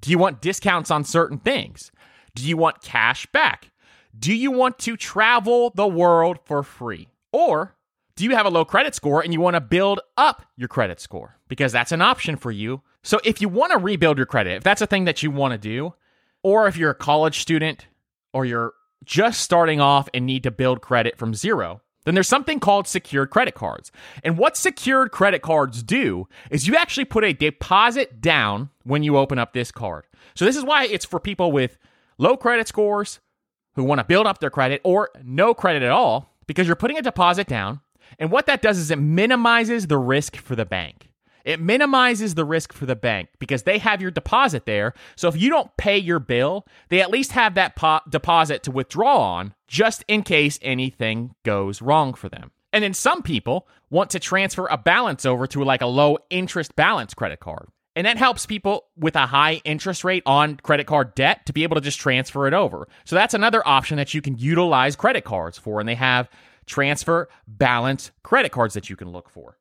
Do 0.01 0.11
you 0.11 0.19
want 0.19 0.41
discounts 0.41 0.91
on 0.91 1.05
certain 1.05 1.39
things? 1.39 1.91
Do 2.35 2.47
you 2.47 2.57
want 2.57 2.83
cash 2.83 3.27
back? 3.27 3.71
Do 4.19 4.35
you 4.35 4.51
want 4.51 4.79
to 4.81 4.97
travel 4.97 5.73
the 5.75 5.87
world 5.87 6.39
for 6.45 6.63
free? 6.63 7.09
Or 7.33 7.77
do 8.17 8.25
you 8.25 8.35
have 8.35 8.47
a 8.47 8.51
low 8.51 8.65
credit 8.65 8.95
score 8.95 9.23
and 9.23 9.33
you 9.33 9.41
want 9.41 9.55
to 9.55 9.61
build 9.61 10.01
up 10.17 10.45
your 10.57 10.69
credit 10.69 11.01
score? 11.01 11.37
Because 11.49 11.73
that's 11.73 11.93
an 11.93 12.03
option 12.03 12.37
for 12.37 12.51
you. 12.51 12.83
So 13.03 13.21
if 13.25 13.41
you 13.41 13.49
want 13.49 13.73
to 13.73 13.79
rebuild 13.79 14.17
your 14.17 14.27
credit, 14.27 14.57
if 14.57 14.65
that's 14.65 14.83
a 14.83 14.87
thing 14.87 15.05
that 15.05 15.23
you 15.23 15.31
want 15.31 15.53
to 15.53 15.59
do, 15.59 15.95
or 16.43 16.67
if 16.69 16.77
you're 16.77 16.91
a 16.91 16.95
college 16.95 17.41
student 17.41 17.87
or 18.33 18.45
you're 18.45 18.73
just 19.05 19.41
starting 19.41 19.81
off 19.81 20.09
and 20.13 20.27
need 20.27 20.43
to 20.43 20.51
build 20.51 20.81
credit 20.81 21.17
from 21.17 21.35
zero, 21.35 21.81
then 22.05 22.15
there's 22.15 22.29
something 22.29 22.61
called 22.61 22.87
secured 22.87 23.31
credit 23.31 23.55
cards. 23.55 23.93
And 24.23 24.39
what 24.39 24.57
secured 24.57 25.11
credit 25.11 25.43
cards 25.43 25.83
do 25.83 26.27
is 26.51 26.67
you 26.67 26.77
actually 26.77 27.05
put 27.05 27.25
a 27.25 27.33
deposit 27.33 28.21
down 28.21 28.71
when 28.85 29.03
you 29.03 29.17
open 29.17 29.39
up 29.39 29.53
this 29.53 29.71
card. 29.71 30.05
So 30.35 30.45
this 30.45 30.57
is 30.57 30.65
why 30.65 30.87
it's 30.87 31.05
for 31.05 31.21
people 31.21 31.53
with 31.53 31.79
low 32.17 32.37
credit 32.37 32.69
scores 32.69 33.21
who 33.75 33.85
want 33.85 33.99
to 33.99 34.05
build 34.05 34.27
up 34.27 34.39
their 34.39 34.51
credit 34.51 34.81
or 34.85 35.11
no 35.23 35.55
credit 35.55 35.83
at 35.83 35.91
all 35.91 36.35
because 36.47 36.67
you're 36.67 36.77
putting 36.77 36.99
a 36.99 37.03
deposit 37.03 37.47
down. 37.47 37.81
And 38.19 38.31
what 38.31 38.47
that 38.47 38.63
does 38.63 38.79
is 38.79 38.91
it 38.91 38.99
minimizes 38.99 39.87
the 39.87 39.99
risk 39.99 40.37
for 40.37 40.57
the 40.57 40.65
bank. 40.65 41.11
It 41.49 41.63
minimizes 41.63 42.35
the 42.35 42.45
risk 42.45 42.75
for 42.75 42.85
the 42.85 42.95
bank 42.95 43.31
because 43.39 43.63
they 43.63 43.79
have 43.79 44.03
your 44.03 44.11
deposit 44.11 44.67
there. 44.67 44.93
So 45.17 45.29
if 45.29 45.41
you 45.41 45.49
don't 45.49 45.75
pay 45.79 45.97
your 45.97 46.19
bill, 46.19 46.67
they 46.91 47.01
at 47.01 47.11
least 47.11 47.33
have 47.33 47.55
that 47.55 47.75
po- 47.75 48.03
deposit 48.07 48.63
to 48.65 48.71
withdraw 48.71 49.17
on 49.17 49.55
just 49.67 50.05
in 50.09 50.25
case 50.25 50.59
anything 50.61 51.35
goes 51.45 51.81
wrong 51.81 52.13
for 52.13 52.29
them. 52.29 52.51
And 52.71 52.85
then 52.85 52.93
some 52.93 53.23
people 53.23 53.67
want 53.89 54.11
to 54.11 54.19
transfer 54.19 54.67
a 54.67 54.77
balance 54.77 55.25
over 55.25 55.47
to 55.47 55.65
like 55.65 55.81
a 55.81 55.87
low 55.87 56.19
interest 56.29 56.77
balance 56.77 57.15
credit 57.15 57.41
card. 57.41 57.69
And 57.97 58.07
that 58.07 58.19
helps 58.19 58.45
people 58.45 58.85
with 58.95 59.17
a 59.17 59.25
high 59.25 59.63
interest 59.65 60.05
rate 60.05 60.25
on 60.27 60.59
credit 60.59 60.87
card 60.87 61.15
debt 61.15 61.47
to 61.47 61.55
be 61.55 61.63
able 61.63 61.77
to 61.77 61.81
just 61.81 61.99
transfer 61.99 62.47
it 62.47 62.53
over. 62.53 62.89
So 63.07 63.17
that's 63.17 63.33
another 63.33 63.67
option 63.67 63.97
that 63.97 64.13
you 64.13 64.21
can 64.21 64.37
utilize 64.37 64.97
credit 64.97 65.25
cards 65.25 65.57
for. 65.57 65.81
And 65.81 65.89
they 65.89 65.95
have 65.95 66.29
transfer 66.67 67.31
balance 67.47 68.11
credit 68.23 68.53
cards 68.53 68.75
that 68.75 68.91
you 68.91 68.97
can 68.97 69.11
look 69.11 69.31
for. 69.31 69.58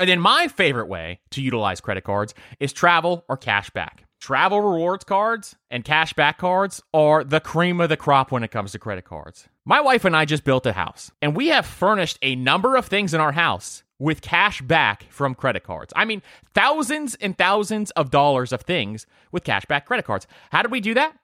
And 0.00 0.08
then 0.08 0.18
my 0.18 0.48
favorite 0.48 0.88
way 0.88 1.20
to 1.32 1.42
utilize 1.42 1.82
credit 1.82 2.04
cards 2.04 2.32
is 2.58 2.72
travel 2.72 3.26
or 3.28 3.36
cash 3.36 3.68
back. 3.68 4.04
Travel 4.18 4.62
rewards 4.62 5.04
cards 5.04 5.56
and 5.70 5.84
cash 5.84 6.14
back 6.14 6.38
cards 6.38 6.82
are 6.94 7.22
the 7.22 7.38
cream 7.38 7.82
of 7.82 7.90
the 7.90 7.98
crop 7.98 8.32
when 8.32 8.42
it 8.42 8.50
comes 8.50 8.72
to 8.72 8.78
credit 8.78 9.04
cards. 9.04 9.46
My 9.66 9.82
wife 9.82 10.06
and 10.06 10.16
I 10.16 10.24
just 10.24 10.42
built 10.42 10.64
a 10.64 10.72
house, 10.72 11.10
and 11.20 11.36
we 11.36 11.48
have 11.48 11.66
furnished 11.66 12.18
a 12.22 12.34
number 12.34 12.76
of 12.76 12.86
things 12.86 13.12
in 13.12 13.20
our 13.20 13.32
house 13.32 13.82
with 13.98 14.22
cash 14.22 14.62
back 14.62 15.04
from 15.10 15.34
credit 15.34 15.64
cards. 15.64 15.92
I 15.94 16.06
mean, 16.06 16.22
thousands 16.54 17.14
and 17.16 17.36
thousands 17.36 17.90
of 17.90 18.10
dollars 18.10 18.52
of 18.52 18.62
things 18.62 19.06
with 19.32 19.44
cash 19.44 19.66
back 19.66 19.84
credit 19.84 20.06
cards. 20.06 20.26
How 20.50 20.62
did 20.62 20.70
we 20.70 20.80
do 20.80 20.94
that? 20.94 21.14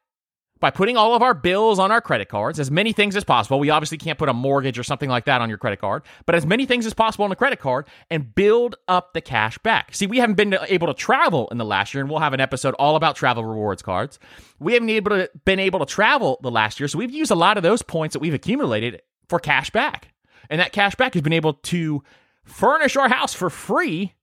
By 0.60 0.70
putting 0.70 0.96
all 0.96 1.14
of 1.14 1.22
our 1.22 1.34
bills 1.34 1.78
on 1.78 1.92
our 1.92 2.00
credit 2.00 2.28
cards, 2.28 2.58
as 2.58 2.70
many 2.70 2.92
things 2.92 3.16
as 3.16 3.24
possible. 3.24 3.58
We 3.58 3.70
obviously 3.70 3.98
can't 3.98 4.18
put 4.18 4.28
a 4.28 4.32
mortgage 4.32 4.78
or 4.78 4.82
something 4.82 5.10
like 5.10 5.26
that 5.26 5.40
on 5.40 5.48
your 5.48 5.58
credit 5.58 5.80
card, 5.80 6.02
but 6.24 6.34
as 6.34 6.46
many 6.46 6.66
things 6.66 6.86
as 6.86 6.94
possible 6.94 7.24
on 7.24 7.32
a 7.32 7.36
credit 7.36 7.58
card 7.58 7.86
and 8.10 8.34
build 8.34 8.76
up 8.88 9.12
the 9.12 9.20
cash 9.20 9.58
back. 9.58 9.94
See, 9.94 10.06
we 10.06 10.18
haven't 10.18 10.36
been 10.36 10.56
able 10.68 10.86
to 10.86 10.94
travel 10.94 11.48
in 11.50 11.58
the 11.58 11.64
last 11.64 11.92
year, 11.94 12.00
and 12.00 12.10
we'll 12.10 12.20
have 12.20 12.32
an 12.32 12.40
episode 12.40 12.74
all 12.74 12.96
about 12.96 13.16
travel 13.16 13.44
rewards 13.44 13.82
cards. 13.82 14.18
We 14.58 14.74
haven't 14.74 14.90
able 14.90 15.10
to, 15.10 15.30
been 15.44 15.60
able 15.60 15.80
to 15.80 15.86
travel 15.86 16.38
the 16.42 16.50
last 16.50 16.80
year, 16.80 16.88
so 16.88 16.98
we've 16.98 17.10
used 17.10 17.30
a 17.30 17.36
lot 17.36 17.56
of 17.56 17.62
those 17.62 17.82
points 17.82 18.14
that 18.14 18.20
we've 18.20 18.34
accumulated 18.34 19.02
for 19.28 19.38
cash 19.38 19.70
back. 19.70 20.12
And 20.48 20.60
that 20.60 20.72
cash 20.72 20.94
back 20.94 21.14
has 21.14 21.22
been 21.22 21.32
able 21.32 21.54
to 21.54 22.02
furnish 22.44 22.96
our 22.96 23.08
house 23.08 23.34
for 23.34 23.50
free 23.50 24.14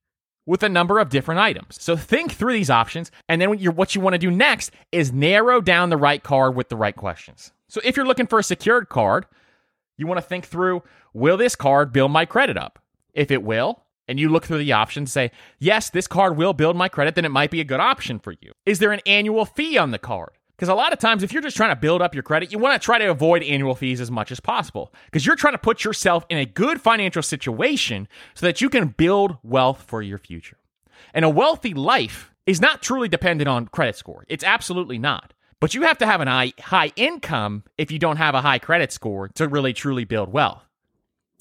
with 0.46 0.64
a 0.64 0.70
number 0.70 1.00
of 1.00 1.10
different 1.10 1.40
items. 1.40 1.82
So 1.82 1.96
think 1.96 2.34
through 2.34 2.54
these 2.54 2.70
options, 2.70 3.12
and 3.30 3.42
then 3.42 3.50
what 3.50 3.96
you 3.96 4.02
want 4.02 4.14
to 4.14 4.18
do 4.18 4.32
next 4.32 4.72
is 4.92 5.14
narrow 5.14 5.62
down 5.62 5.90
the 5.90 5.98
right 5.98 6.22
card 6.22 6.56
with 6.56 6.70
the 6.70 6.76
right 6.76 6.96
questions. 6.96 7.52
So 7.70 7.80
if 7.84 7.96
you're 7.96 8.06
looking 8.06 8.28
for 8.28 8.40
a 8.40 8.44
secured 8.44 8.90
card, 8.90 9.26
you 9.98 10.08
want 10.08 10.18
to 10.20 10.28
think 10.28 10.46
through 10.46 10.84
will 11.14 11.38
this 11.38 11.56
card 11.56 11.94
build 11.94 12.12
my 12.12 12.26
credit 12.26 12.58
up? 12.58 12.80
If 13.14 13.32
it 13.32 13.44
will, 13.44 13.84
and 14.08 14.20
you 14.20 14.28
look 14.28 14.46
through 14.46 14.58
the 14.58 14.74
options, 14.74 15.12
say, 15.12 15.32
yes, 15.60 15.90
this 15.90 16.08
card 16.08 16.36
will 16.36 16.54
build 16.54 16.76
my 16.76 16.90
credit, 16.90 17.16
then 17.16 17.26
it 17.26 17.30
might 17.30 17.52
be 17.52 17.62
a 17.62 17.66
good 17.66 17.80
option 17.80 18.20
for 18.20 18.34
you. 18.42 18.52
Is 18.66 18.80
there 18.80 18.92
an 18.92 19.02
annual 19.06 19.46
fee 19.46 19.78
on 19.78 19.92
the 19.92 20.00
card? 20.00 20.32
Because 20.56 20.70
a 20.70 20.76
lot 20.76 20.94
of 20.94 21.00
times, 21.00 21.24
if 21.24 21.34
you're 21.34 21.42
just 21.42 21.58
trying 21.58 21.72
to 21.72 21.76
build 21.76 22.02
up 22.02 22.14
your 22.14 22.24
credit, 22.24 22.52
you 22.52 22.60
want 22.60 22.80
to 22.80 22.86
try 22.86 23.00
to 23.00 23.10
avoid 23.10 23.44
annual 23.44 23.76
fees 23.76 24.00
as 24.00 24.12
much 24.12 24.32
as 24.32 24.40
possible 24.40 24.94
because 25.06 25.26
you're 25.26 25.36
trying 25.36 25.56
to 25.56 25.58
put 25.58 25.84
yourself 25.84 26.26
in 26.30 26.38
a 26.38 26.46
good 26.46 26.80
financial 26.80 27.24
situation 27.24 28.08
so 28.36 28.46
that 28.46 28.62
you 28.62 28.70
can 28.70 28.90
build 28.90 29.38
wealth 29.44 29.84
for 29.88 30.02
your 30.02 30.20
future. 30.20 30.58
And 31.14 31.26
a 31.26 31.30
wealthy 31.30 31.74
life 31.74 32.32
is 32.46 32.62
not 32.62 32.82
truly 32.82 33.08
dependent 33.08 33.48
on 33.48 33.68
credit 33.68 33.96
score. 33.96 34.26
It's 34.28 34.44
absolutely 34.44 35.00
not. 35.00 35.34
But 35.60 35.74
you 35.74 35.84
have 35.84 35.98
to 36.00 36.06
have 36.06 36.22
an 36.22 36.28
high, 36.28 36.54
high 36.60 36.92
income 36.96 37.64
if 37.78 37.90
you 37.90 37.98
don't 37.98 38.18
have 38.18 38.36
a 38.36 38.42
high 38.42 38.60
credit 38.60 38.92
score 38.92 39.30
to 39.30 39.48
really 39.48 39.74
truly 39.74 40.04
build 40.04 40.32
wealth. 40.32 40.64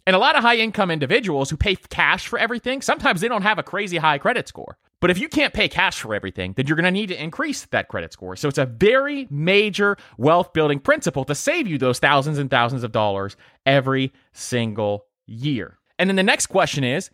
And 0.07 0.17
a 0.17 0.19
lot 0.19 0.37
of 0.37 0.43
high 0.43 0.57
income 0.57 0.91
individuals 0.91 1.51
who 1.51 1.57
pay 1.57 1.77
cash 1.77 2.27
for 2.27 2.39
everything, 2.39 2.83
sometimes 2.83 3.21
they 3.21 3.29
don't 3.29 3.43
have 3.43 3.59
a 3.59 3.63
crazy 3.63 3.99
high 3.99 4.19
credit 4.19 4.49
score. 4.49 4.79
But 5.03 5.11
if 5.11 5.19
you 5.19 5.29
can't 5.29 5.53
pay 5.53 5.69
cash 5.69 6.01
for 6.01 6.15
everything, 6.15 6.53
then 6.53 6.69
you're 6.69 6.77
going 6.77 6.85
to 6.85 6.93
need 6.93 7.09
to 7.09 7.21
increase 7.21 7.67
that 7.67 7.89
credit 7.89 8.13
score. 8.13 8.37
So 8.37 8.49
it's 8.49 8.57
a 8.57 8.67
very 8.67 9.27
major 9.31 9.97
wealth 10.17 10.53
building 10.53 10.79
principle 10.79 11.25
to 11.25 11.35
save 11.35 11.67
you 11.67 11.77
those 11.77 11.99
thousands 11.99 12.39
and 12.39 12.49
thousands 12.49 12.85
of 12.85 12.93
dollars 12.93 13.37
every 13.67 14.13
single 14.33 15.07
year. 15.27 15.77
And 15.99 16.09
then 16.09 16.15
the 16.15 16.23
next 16.23 16.47
question 16.47 16.85
is 16.85 17.11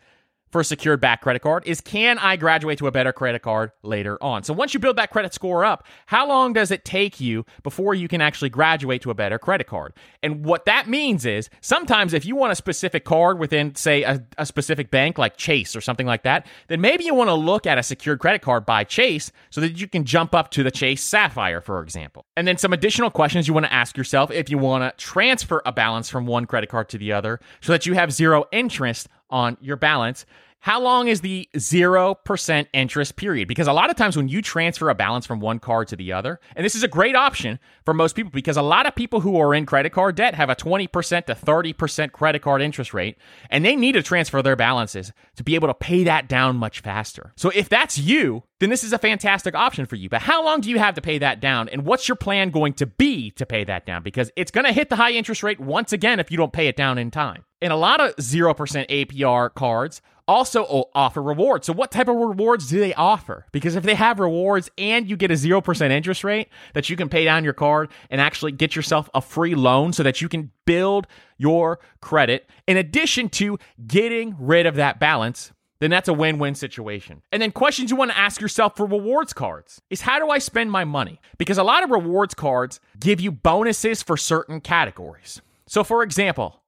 for 0.51 0.61
a 0.61 0.65
secured 0.65 0.99
back 0.99 1.21
credit 1.21 1.41
card 1.41 1.63
is 1.65 1.81
can 1.81 2.17
I 2.19 2.35
graduate 2.35 2.77
to 2.79 2.87
a 2.87 2.91
better 2.91 3.13
credit 3.13 3.41
card 3.41 3.71
later 3.83 4.21
on? 4.21 4.43
So 4.43 4.53
once 4.53 4.73
you 4.73 4.79
build 4.79 4.97
that 4.97 5.11
credit 5.11 5.33
score 5.33 5.63
up, 5.63 5.85
how 6.07 6.27
long 6.27 6.53
does 6.53 6.71
it 6.71 6.85
take 6.85 7.19
you 7.19 7.45
before 7.63 7.93
you 7.93 8.07
can 8.07 8.21
actually 8.21 8.49
graduate 8.49 9.01
to 9.03 9.11
a 9.11 9.15
better 9.15 9.39
credit 9.39 9.67
card? 9.67 9.93
And 10.23 10.45
what 10.45 10.65
that 10.65 10.87
means 10.87 11.25
is 11.25 11.49
sometimes 11.61 12.13
if 12.13 12.25
you 12.25 12.35
want 12.35 12.51
a 12.51 12.55
specific 12.55 13.05
card 13.05 13.39
within, 13.39 13.75
say, 13.75 14.03
a, 14.03 14.25
a 14.37 14.45
specific 14.45 14.91
bank 14.91 15.17
like 15.17 15.37
Chase 15.37 15.75
or 15.75 15.81
something 15.81 16.07
like 16.07 16.23
that, 16.23 16.47
then 16.67 16.81
maybe 16.81 17.03
you 17.03 17.13
want 17.13 17.29
to 17.29 17.35
look 17.35 17.67
at 17.67 17.77
a 17.77 17.83
secured 17.83 18.19
credit 18.19 18.41
card 18.41 18.65
by 18.65 18.83
Chase 18.83 19.31
so 19.49 19.61
that 19.61 19.79
you 19.79 19.87
can 19.87 20.03
jump 20.03 20.33
up 20.33 20.51
to 20.51 20.63
the 20.63 20.71
Chase 20.71 21.03
Sapphire, 21.03 21.61
for 21.61 21.81
example. 21.81 22.25
And 22.35 22.47
then 22.47 22.57
some 22.57 22.73
additional 22.73 23.11
questions 23.11 23.47
you 23.47 23.53
want 23.53 23.65
to 23.65 23.73
ask 23.73 23.97
yourself 23.97 24.31
if 24.31 24.49
you 24.49 24.57
want 24.57 24.83
to 24.83 25.03
transfer 25.03 25.61
a 25.65 25.71
balance 25.71 26.09
from 26.09 26.25
one 26.25 26.45
credit 26.45 26.69
card 26.69 26.89
to 26.89 26.97
the 26.97 27.11
other 27.11 27.39
so 27.61 27.71
that 27.71 27.85
you 27.85 27.93
have 27.93 28.11
zero 28.11 28.45
interest 28.51 29.07
on 29.29 29.57
your 29.61 29.77
balance. 29.77 30.25
How 30.61 30.81
long 30.81 31.07
is 31.07 31.21
the 31.21 31.47
0% 31.55 32.67
interest 32.73 33.15
period? 33.15 33.47
Because 33.47 33.67
a 33.67 33.73
lot 33.73 33.89
of 33.89 33.95
times 33.95 34.17
when 34.17 34.27
you 34.27 34.41
transfer 34.41 34.89
a 34.89 34.95
balance 34.95 35.25
from 35.25 35.39
one 35.39 35.59
card 35.59 35.87
to 35.87 35.95
the 35.95 36.11
other, 36.11 36.41
and 36.53 36.65
this 36.65 36.75
is 36.75 36.83
a 36.83 36.87
great 36.89 37.15
option 37.15 37.59
for 37.85 37.93
most 37.93 38.13
people 38.13 38.31
because 38.31 38.57
a 38.57 38.61
lot 38.61 38.85
of 38.85 38.93
people 38.93 39.21
who 39.21 39.39
are 39.39 39.55
in 39.55 39.65
credit 39.65 39.91
card 39.91 40.15
debt 40.15 40.35
have 40.35 40.49
a 40.49 40.55
20% 40.55 40.89
to 41.25 41.33
30% 41.33 42.11
credit 42.11 42.41
card 42.41 42.61
interest 42.61 42.93
rate, 42.93 43.17
and 43.49 43.63
they 43.63 43.77
need 43.77 43.93
to 43.93 44.03
transfer 44.03 44.41
their 44.41 44.57
balances 44.57 45.13
to 45.37 45.43
be 45.43 45.55
able 45.55 45.69
to 45.69 45.73
pay 45.73 46.03
that 46.03 46.27
down 46.27 46.57
much 46.57 46.81
faster. 46.81 47.31
So 47.37 47.49
if 47.55 47.69
that's 47.69 47.97
you, 47.97 48.43
then 48.59 48.69
this 48.69 48.83
is 48.83 48.91
a 48.91 48.97
fantastic 48.97 49.55
option 49.55 49.85
for 49.85 49.95
you. 49.95 50.09
But 50.09 50.21
how 50.21 50.43
long 50.43 50.59
do 50.59 50.69
you 50.69 50.77
have 50.79 50.95
to 50.95 51.01
pay 51.01 51.19
that 51.19 51.39
down? 51.39 51.69
And 51.69 51.85
what's 51.85 52.09
your 52.09 52.17
plan 52.17 52.49
going 52.49 52.73
to 52.73 52.85
be 52.85 53.31
to 53.31 53.45
pay 53.45 53.63
that 53.63 53.85
down? 53.85 54.03
Because 54.03 54.29
it's 54.35 54.51
going 54.51 54.65
to 54.65 54.73
hit 54.73 54.89
the 54.89 54.97
high 54.97 55.11
interest 55.11 55.41
rate 55.41 55.61
once 55.61 55.93
again 55.93 56.19
if 56.19 56.29
you 56.29 56.37
don't 56.37 56.51
pay 56.51 56.67
it 56.67 56.75
down 56.75 56.97
in 56.97 57.11
time. 57.11 57.45
And 57.61 57.71
a 57.73 57.77
lot 57.77 58.01
of 58.01 58.15
0% 58.17 58.55
APR 58.55 59.53
cards 59.53 60.01
also 60.29 60.87
offer 60.93 61.23
rewards. 61.23 61.65
So, 61.65 61.73
what 61.73 61.91
type 61.91 62.07
of 62.07 62.15
rewards 62.15 62.69
do 62.69 62.79
they 62.79 62.93
offer? 62.93 63.47
Because 63.51 63.75
if 63.75 63.83
they 63.83 63.95
have 63.95 64.19
rewards 64.19 64.69
and 64.77 65.09
you 65.09 65.17
get 65.17 65.31
a 65.31 65.33
0% 65.33 65.89
interest 65.89 66.23
rate 66.23 66.49
that 66.75 66.89
you 66.89 66.95
can 66.95 67.09
pay 67.09 67.25
down 67.25 67.43
your 67.43 67.53
card 67.53 67.89
and 68.11 68.21
actually 68.21 68.51
get 68.51 68.75
yourself 68.75 69.09
a 69.15 69.21
free 69.21 69.55
loan 69.55 69.91
so 69.91 70.03
that 70.03 70.21
you 70.21 70.29
can 70.29 70.51
build 70.65 71.07
your 71.37 71.79
credit, 71.99 72.47
in 72.67 72.77
addition 72.77 73.27
to 73.29 73.57
getting 73.87 74.35
rid 74.39 74.67
of 74.67 74.75
that 74.75 74.99
balance, 74.99 75.51
then 75.79 75.89
that's 75.89 76.07
a 76.07 76.13
win 76.13 76.37
win 76.37 76.53
situation. 76.53 77.23
And 77.31 77.41
then, 77.41 77.51
questions 77.51 77.89
you 77.89 77.97
want 77.97 78.11
to 78.11 78.17
ask 78.17 78.39
yourself 78.39 78.77
for 78.77 78.85
rewards 78.85 79.33
cards 79.33 79.81
is 79.89 80.01
how 80.01 80.19
do 80.19 80.29
I 80.29 80.37
spend 80.37 80.71
my 80.71 80.85
money? 80.85 81.19
Because 81.39 81.57
a 81.57 81.63
lot 81.63 81.83
of 81.83 81.89
rewards 81.89 82.35
cards 82.35 82.79
give 82.99 83.19
you 83.19 83.31
bonuses 83.31 84.03
for 84.03 84.15
certain 84.15 84.61
categories. 84.61 85.41
So, 85.65 85.83
for 85.83 86.03
example, 86.03 86.58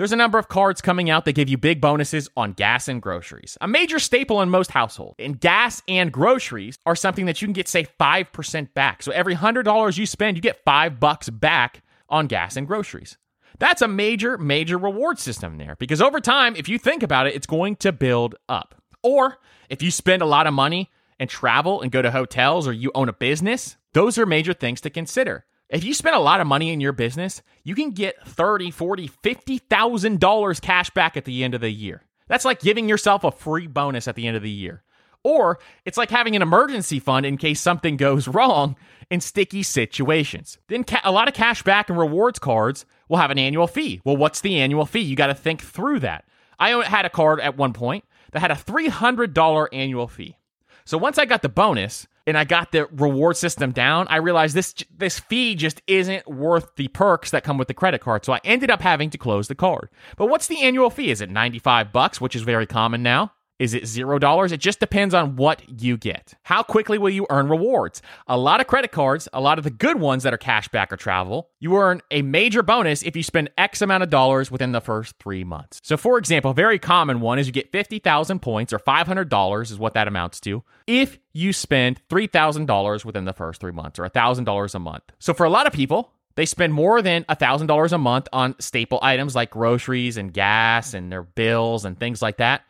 there's 0.00 0.12
a 0.12 0.16
number 0.16 0.38
of 0.38 0.48
cards 0.48 0.80
coming 0.80 1.10
out 1.10 1.26
that 1.26 1.34
give 1.34 1.50
you 1.50 1.58
big 1.58 1.78
bonuses 1.78 2.26
on 2.34 2.54
gas 2.54 2.88
and 2.88 3.02
groceries, 3.02 3.58
a 3.60 3.68
major 3.68 3.98
staple 3.98 4.40
in 4.40 4.48
most 4.48 4.70
households. 4.70 5.16
And 5.18 5.38
gas 5.38 5.82
and 5.88 6.10
groceries 6.10 6.78
are 6.86 6.96
something 6.96 7.26
that 7.26 7.42
you 7.42 7.46
can 7.46 7.52
get, 7.52 7.68
say, 7.68 7.86
5% 8.00 8.72
back. 8.72 9.02
So 9.02 9.12
every 9.12 9.36
$100 9.36 9.98
you 9.98 10.06
spend, 10.06 10.38
you 10.38 10.40
get 10.40 10.64
5 10.64 10.98
bucks 10.98 11.28
back 11.28 11.82
on 12.08 12.28
gas 12.28 12.56
and 12.56 12.66
groceries. 12.66 13.18
That's 13.58 13.82
a 13.82 13.88
major, 13.88 14.38
major 14.38 14.78
reward 14.78 15.18
system 15.18 15.58
there 15.58 15.76
because 15.78 16.00
over 16.00 16.18
time, 16.18 16.56
if 16.56 16.66
you 16.66 16.78
think 16.78 17.02
about 17.02 17.26
it, 17.26 17.34
it's 17.34 17.46
going 17.46 17.76
to 17.76 17.92
build 17.92 18.36
up. 18.48 18.76
Or 19.02 19.36
if 19.68 19.82
you 19.82 19.90
spend 19.90 20.22
a 20.22 20.26
lot 20.26 20.46
of 20.46 20.54
money 20.54 20.90
and 21.18 21.28
travel 21.28 21.82
and 21.82 21.92
go 21.92 22.00
to 22.00 22.10
hotels 22.10 22.66
or 22.66 22.72
you 22.72 22.90
own 22.94 23.10
a 23.10 23.12
business, 23.12 23.76
those 23.92 24.16
are 24.16 24.24
major 24.24 24.54
things 24.54 24.80
to 24.80 24.88
consider. 24.88 25.44
If 25.70 25.84
you 25.84 25.94
spend 25.94 26.16
a 26.16 26.20
lot 26.20 26.40
of 26.40 26.48
money 26.48 26.72
in 26.72 26.80
your 26.80 26.92
business, 26.92 27.42
you 27.62 27.76
can 27.76 27.92
get 27.92 28.26
30, 28.26 28.72
40, 28.72 29.06
50,000 29.06 30.18
dollars 30.18 30.58
cash 30.58 30.90
back 30.90 31.16
at 31.16 31.24
the 31.24 31.44
end 31.44 31.54
of 31.54 31.60
the 31.60 31.70
year. 31.70 32.02
That's 32.26 32.44
like 32.44 32.60
giving 32.60 32.88
yourself 32.88 33.22
a 33.22 33.30
free 33.30 33.68
bonus 33.68 34.08
at 34.08 34.16
the 34.16 34.26
end 34.26 34.36
of 34.36 34.42
the 34.42 34.50
year. 34.50 34.82
Or 35.22 35.60
it's 35.84 35.98
like 35.98 36.10
having 36.10 36.34
an 36.34 36.42
emergency 36.42 36.98
fund 36.98 37.24
in 37.24 37.36
case 37.36 37.60
something 37.60 37.96
goes 37.96 38.26
wrong 38.36 38.74
in 39.10 39.20
sticky 39.20 39.62
situations. 39.62 40.58
Then 40.68 40.82
ca- 40.82 41.02
a 41.04 41.12
lot 41.12 41.28
of 41.28 41.34
cash 41.34 41.62
back 41.62 41.88
and 41.88 41.98
rewards 41.98 42.40
cards 42.40 42.84
will 43.08 43.18
have 43.18 43.30
an 43.30 43.38
annual 43.38 43.66
fee. 43.68 44.00
Well, 44.04 44.16
what's 44.16 44.40
the 44.40 44.60
annual 44.60 44.86
fee? 44.86 45.00
You 45.00 45.14
got 45.14 45.28
to 45.28 45.34
think 45.34 45.60
through 45.60 46.00
that. 46.00 46.24
I 46.58 46.70
had 46.84 47.04
a 47.04 47.10
card 47.10 47.40
at 47.40 47.56
one 47.56 47.72
point 47.72 48.04
that 48.32 48.40
had 48.40 48.50
a 48.50 48.54
$300 48.54 49.68
annual 49.72 50.08
fee. 50.08 50.36
So 50.84 50.98
once 50.98 51.18
I 51.18 51.26
got 51.26 51.42
the 51.42 51.48
bonus, 51.48 52.06
and 52.26 52.36
I 52.36 52.44
got 52.44 52.72
the 52.72 52.86
reward 52.86 53.36
system 53.36 53.72
down, 53.72 54.06
I 54.08 54.16
realized 54.16 54.54
this 54.54 54.74
this 54.96 55.18
fee 55.18 55.54
just 55.54 55.82
isn't 55.86 56.26
worth 56.28 56.74
the 56.76 56.88
perks 56.88 57.30
that 57.30 57.44
come 57.44 57.58
with 57.58 57.68
the 57.68 57.74
credit 57.74 58.00
card. 58.00 58.24
So 58.24 58.32
I 58.32 58.40
ended 58.44 58.70
up 58.70 58.80
having 58.80 59.10
to 59.10 59.18
close 59.18 59.48
the 59.48 59.54
card. 59.54 59.88
But 60.16 60.26
what's 60.26 60.46
the 60.46 60.62
annual 60.62 60.90
fee? 60.90 61.10
Is 61.10 61.20
it 61.20 61.30
95 61.30 61.92
bucks, 61.92 62.20
which 62.20 62.36
is 62.36 62.42
very 62.42 62.66
common 62.66 63.02
now? 63.02 63.32
Is 63.60 63.74
it 63.74 63.82
$0? 63.82 64.52
It 64.52 64.56
just 64.56 64.80
depends 64.80 65.12
on 65.12 65.36
what 65.36 65.60
you 65.82 65.98
get. 65.98 66.32
How 66.44 66.62
quickly 66.62 66.96
will 66.96 67.10
you 67.10 67.26
earn 67.28 67.50
rewards? 67.50 68.00
A 68.26 68.38
lot 68.38 68.62
of 68.62 68.66
credit 68.66 68.90
cards, 68.90 69.28
a 69.34 69.40
lot 69.42 69.58
of 69.58 69.64
the 69.64 69.70
good 69.70 70.00
ones 70.00 70.22
that 70.22 70.32
are 70.32 70.38
cashback 70.38 70.90
or 70.90 70.96
travel, 70.96 71.50
you 71.58 71.76
earn 71.76 72.00
a 72.10 72.22
major 72.22 72.62
bonus 72.62 73.02
if 73.02 73.14
you 73.14 73.22
spend 73.22 73.50
X 73.58 73.82
amount 73.82 74.02
of 74.02 74.08
dollars 74.08 74.50
within 74.50 74.72
the 74.72 74.80
first 74.80 75.14
three 75.18 75.44
months. 75.44 75.78
So, 75.84 75.98
for 75.98 76.16
example, 76.16 76.52
a 76.52 76.54
very 76.54 76.78
common 76.78 77.20
one 77.20 77.38
is 77.38 77.46
you 77.46 77.52
get 77.52 77.70
50,000 77.70 78.40
points 78.40 78.72
or 78.72 78.78
$500 78.78 79.70
is 79.70 79.78
what 79.78 79.92
that 79.92 80.08
amounts 80.08 80.40
to 80.40 80.64
if 80.86 81.18
you 81.34 81.52
spend 81.52 82.00
$3,000 82.08 83.04
within 83.04 83.26
the 83.26 83.34
first 83.34 83.60
three 83.60 83.72
months 83.72 83.98
or 83.98 84.08
$1,000 84.08 84.74
a 84.74 84.78
month. 84.78 85.04
So, 85.18 85.34
for 85.34 85.44
a 85.44 85.50
lot 85.50 85.66
of 85.66 85.74
people, 85.74 86.14
they 86.36 86.46
spend 86.46 86.72
more 86.72 87.02
than 87.02 87.24
$1,000 87.24 87.92
a 87.92 87.98
month 87.98 88.26
on 88.32 88.54
staple 88.58 89.00
items 89.02 89.34
like 89.34 89.50
groceries 89.50 90.16
and 90.16 90.32
gas 90.32 90.94
and 90.94 91.12
their 91.12 91.24
bills 91.24 91.84
and 91.84 92.00
things 92.00 92.22
like 92.22 92.38
that. 92.38 92.62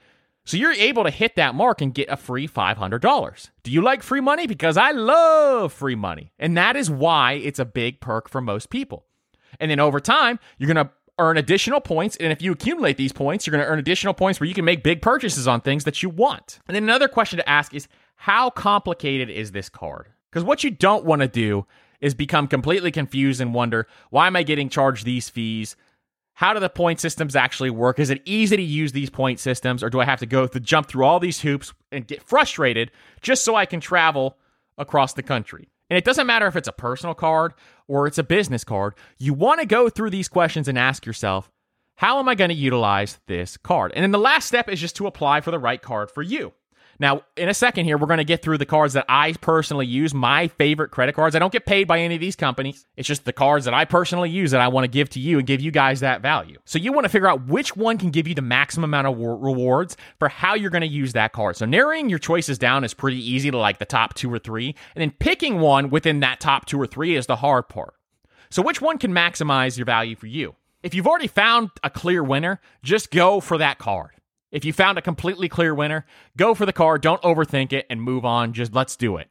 So 0.44 0.56
you're 0.56 0.72
able 0.72 1.04
to 1.04 1.10
hit 1.10 1.36
that 1.36 1.54
mark 1.54 1.80
and 1.80 1.94
get 1.94 2.08
a 2.08 2.16
free 2.16 2.48
$500. 2.48 3.50
Do 3.62 3.70
you 3.70 3.82
like 3.82 4.02
free 4.02 4.20
money? 4.20 4.46
Because 4.46 4.76
I 4.76 4.90
love 4.92 5.72
free 5.72 5.94
money. 5.94 6.32
And 6.38 6.56
that 6.56 6.76
is 6.76 6.90
why 6.90 7.34
it's 7.34 7.58
a 7.58 7.64
big 7.64 8.00
perk 8.00 8.28
for 8.28 8.40
most 8.40 8.70
people. 8.70 9.04
And 9.58 9.70
then 9.70 9.80
over 9.80 10.00
time, 10.00 10.38
you're 10.58 10.72
going 10.72 10.86
to 10.86 10.92
earn 11.18 11.36
additional 11.36 11.80
points. 11.80 12.16
And 12.16 12.32
if 12.32 12.40
you 12.40 12.52
accumulate 12.52 12.96
these 12.96 13.12
points, 13.12 13.46
you're 13.46 13.52
going 13.52 13.64
to 13.64 13.70
earn 13.70 13.78
additional 13.78 14.14
points 14.14 14.40
where 14.40 14.48
you 14.48 14.54
can 14.54 14.64
make 14.64 14.82
big 14.82 15.02
purchases 15.02 15.46
on 15.46 15.60
things 15.60 15.84
that 15.84 16.02
you 16.02 16.08
want. 16.08 16.58
And 16.66 16.74
then 16.74 16.82
another 16.82 17.08
question 17.08 17.36
to 17.36 17.48
ask 17.48 17.74
is 17.74 17.86
how 18.16 18.50
complicated 18.50 19.28
is 19.28 19.52
this 19.52 19.68
card? 19.68 20.08
Because 20.30 20.44
what 20.44 20.64
you 20.64 20.70
don't 20.70 21.04
want 21.04 21.22
to 21.22 21.28
do 21.28 21.66
is 22.00 22.14
become 22.14 22.46
completely 22.46 22.90
confused 22.90 23.40
and 23.40 23.52
wonder 23.52 23.86
why 24.08 24.26
am 24.26 24.36
I 24.36 24.42
getting 24.42 24.70
charged 24.70 25.04
these 25.04 25.28
fees? 25.28 25.76
How 26.40 26.54
do 26.54 26.60
the 26.60 26.70
point 26.70 27.00
systems 27.00 27.36
actually 27.36 27.68
work? 27.68 27.98
Is 27.98 28.08
it 28.08 28.22
easy 28.24 28.56
to 28.56 28.62
use 28.62 28.92
these 28.92 29.10
point 29.10 29.38
systems, 29.38 29.84
or 29.84 29.90
do 29.90 30.00
I 30.00 30.06
have 30.06 30.20
to 30.20 30.26
go 30.26 30.46
to 30.46 30.58
jump 30.58 30.88
through 30.88 31.04
all 31.04 31.20
these 31.20 31.42
hoops 31.42 31.74
and 31.92 32.06
get 32.06 32.22
frustrated 32.22 32.90
just 33.20 33.44
so 33.44 33.56
I 33.56 33.66
can 33.66 33.78
travel 33.78 34.38
across 34.78 35.12
the 35.12 35.22
country? 35.22 35.68
And 35.90 35.98
it 35.98 36.04
doesn't 36.06 36.26
matter 36.26 36.46
if 36.46 36.56
it's 36.56 36.66
a 36.66 36.72
personal 36.72 37.12
card 37.12 37.52
or 37.88 38.06
it's 38.06 38.16
a 38.16 38.22
business 38.22 38.64
card. 38.64 38.94
You 39.18 39.34
want 39.34 39.60
to 39.60 39.66
go 39.66 39.90
through 39.90 40.08
these 40.08 40.28
questions 40.28 40.66
and 40.66 40.78
ask 40.78 41.04
yourself, 41.04 41.50
how 41.96 42.18
am 42.18 42.26
I 42.26 42.34
going 42.34 42.48
to 42.48 42.54
utilize 42.54 43.20
this 43.26 43.58
card? 43.58 43.92
And 43.94 44.02
then 44.02 44.10
the 44.10 44.18
last 44.18 44.46
step 44.48 44.66
is 44.70 44.80
just 44.80 44.96
to 44.96 45.06
apply 45.06 45.42
for 45.42 45.50
the 45.50 45.58
right 45.58 45.82
card 45.82 46.10
for 46.10 46.22
you. 46.22 46.54
Now, 47.00 47.22
in 47.34 47.48
a 47.48 47.54
second 47.54 47.86
here, 47.86 47.96
we're 47.96 48.06
going 48.06 48.18
to 48.18 48.24
get 48.24 48.42
through 48.42 48.58
the 48.58 48.66
cards 48.66 48.92
that 48.92 49.06
I 49.08 49.32
personally 49.40 49.86
use, 49.86 50.12
my 50.12 50.48
favorite 50.48 50.90
credit 50.90 51.14
cards. 51.14 51.34
I 51.34 51.38
don't 51.38 51.50
get 51.50 51.64
paid 51.64 51.88
by 51.88 51.98
any 51.98 52.14
of 52.14 52.20
these 52.20 52.36
companies. 52.36 52.86
It's 52.94 53.08
just 53.08 53.24
the 53.24 53.32
cards 53.32 53.64
that 53.64 53.72
I 53.72 53.86
personally 53.86 54.28
use 54.28 54.50
that 54.50 54.60
I 54.60 54.68
want 54.68 54.84
to 54.84 54.88
give 54.88 55.08
to 55.10 55.18
you 55.18 55.38
and 55.38 55.46
give 55.46 55.62
you 55.62 55.70
guys 55.70 56.00
that 56.00 56.20
value. 56.20 56.58
So 56.66 56.78
you 56.78 56.92
want 56.92 57.06
to 57.06 57.08
figure 57.08 57.26
out 57.26 57.46
which 57.46 57.74
one 57.74 57.96
can 57.96 58.10
give 58.10 58.28
you 58.28 58.34
the 58.34 58.42
maximum 58.42 58.90
amount 58.90 59.06
of 59.06 59.16
rewards 59.18 59.96
for 60.18 60.28
how 60.28 60.54
you're 60.54 60.68
going 60.68 60.82
to 60.82 60.86
use 60.86 61.14
that 61.14 61.32
card. 61.32 61.56
So 61.56 61.64
narrowing 61.64 62.10
your 62.10 62.18
choices 62.18 62.58
down 62.58 62.84
is 62.84 62.92
pretty 62.92 63.18
easy 63.18 63.50
to 63.50 63.56
like 63.56 63.78
the 63.78 63.86
top 63.86 64.12
two 64.12 64.30
or 64.30 64.38
three. 64.38 64.74
And 64.94 65.00
then 65.00 65.10
picking 65.10 65.58
one 65.58 65.88
within 65.88 66.20
that 66.20 66.38
top 66.38 66.66
two 66.66 66.78
or 66.78 66.86
three 66.86 67.16
is 67.16 67.26
the 67.26 67.36
hard 67.36 67.70
part. 67.70 67.94
So 68.50 68.60
which 68.60 68.82
one 68.82 68.98
can 68.98 69.12
maximize 69.12 69.78
your 69.78 69.86
value 69.86 70.16
for 70.16 70.26
you? 70.26 70.54
If 70.82 70.94
you've 70.94 71.06
already 71.06 71.28
found 71.28 71.70
a 71.82 71.88
clear 71.88 72.22
winner, 72.22 72.60
just 72.82 73.10
go 73.10 73.40
for 73.40 73.56
that 73.56 73.78
card. 73.78 74.10
If 74.50 74.64
you 74.64 74.72
found 74.72 74.98
a 74.98 75.02
completely 75.02 75.48
clear 75.48 75.74
winner, 75.74 76.06
go 76.36 76.54
for 76.54 76.66
the 76.66 76.72
car, 76.72 76.98
don't 76.98 77.22
overthink 77.22 77.72
it, 77.72 77.86
and 77.88 78.02
move 78.02 78.24
on. 78.24 78.52
Just 78.52 78.74
let's 78.74 78.96
do 78.96 79.16
it. 79.16 79.28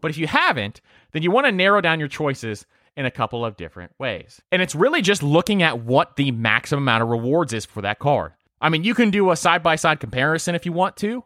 But 0.00 0.10
if 0.10 0.18
you 0.18 0.26
haven't, 0.26 0.80
then 1.12 1.22
you 1.22 1.30
want 1.30 1.46
to 1.46 1.52
narrow 1.52 1.80
down 1.80 1.98
your 1.98 2.08
choices 2.08 2.66
in 2.96 3.06
a 3.06 3.10
couple 3.10 3.44
of 3.44 3.56
different 3.56 3.92
ways. 3.98 4.40
And 4.52 4.60
it's 4.60 4.74
really 4.74 5.02
just 5.02 5.22
looking 5.22 5.62
at 5.62 5.80
what 5.80 6.16
the 6.16 6.30
maximum 6.32 6.84
amount 6.84 7.02
of 7.02 7.08
rewards 7.08 7.52
is 7.52 7.64
for 7.64 7.82
that 7.82 7.98
card. 7.98 8.32
I 8.60 8.68
mean, 8.68 8.84
you 8.84 8.94
can 8.94 9.10
do 9.10 9.30
a 9.30 9.36
side 9.36 9.62
by 9.62 9.76
side 9.76 10.00
comparison 10.00 10.54
if 10.54 10.66
you 10.66 10.72
want 10.72 10.96
to. 10.98 11.24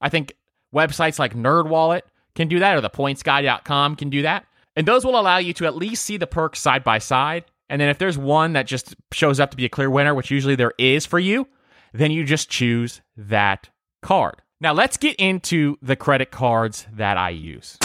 I 0.00 0.08
think 0.08 0.34
websites 0.74 1.18
like 1.18 1.34
NerdWallet 1.34 2.02
can 2.34 2.48
do 2.48 2.58
that, 2.60 2.76
or 2.76 2.80
the 2.80 2.90
pointsguy.com 2.90 3.96
can 3.96 4.10
do 4.10 4.22
that. 4.22 4.46
And 4.74 4.88
those 4.88 5.04
will 5.04 5.20
allow 5.20 5.36
you 5.36 5.52
to 5.54 5.66
at 5.66 5.76
least 5.76 6.04
see 6.04 6.16
the 6.16 6.26
perks 6.26 6.58
side 6.58 6.82
by 6.82 6.98
side. 6.98 7.44
And 7.68 7.80
then 7.80 7.88
if 7.88 7.98
there's 7.98 8.18
one 8.18 8.54
that 8.54 8.66
just 8.66 8.96
shows 9.12 9.38
up 9.38 9.50
to 9.50 9.56
be 9.56 9.64
a 9.64 9.68
clear 9.68 9.90
winner, 9.90 10.14
which 10.14 10.30
usually 10.30 10.56
there 10.56 10.72
is 10.78 11.06
for 11.06 11.18
you, 11.18 11.46
then 11.92 12.10
you 12.10 12.24
just 12.24 12.48
choose 12.48 13.00
that 13.16 13.70
card. 14.00 14.36
Now, 14.60 14.72
let's 14.72 14.96
get 14.96 15.16
into 15.16 15.76
the 15.82 15.96
credit 15.96 16.30
cards 16.30 16.86
that 16.92 17.16
I 17.16 17.30
use. 17.30 17.78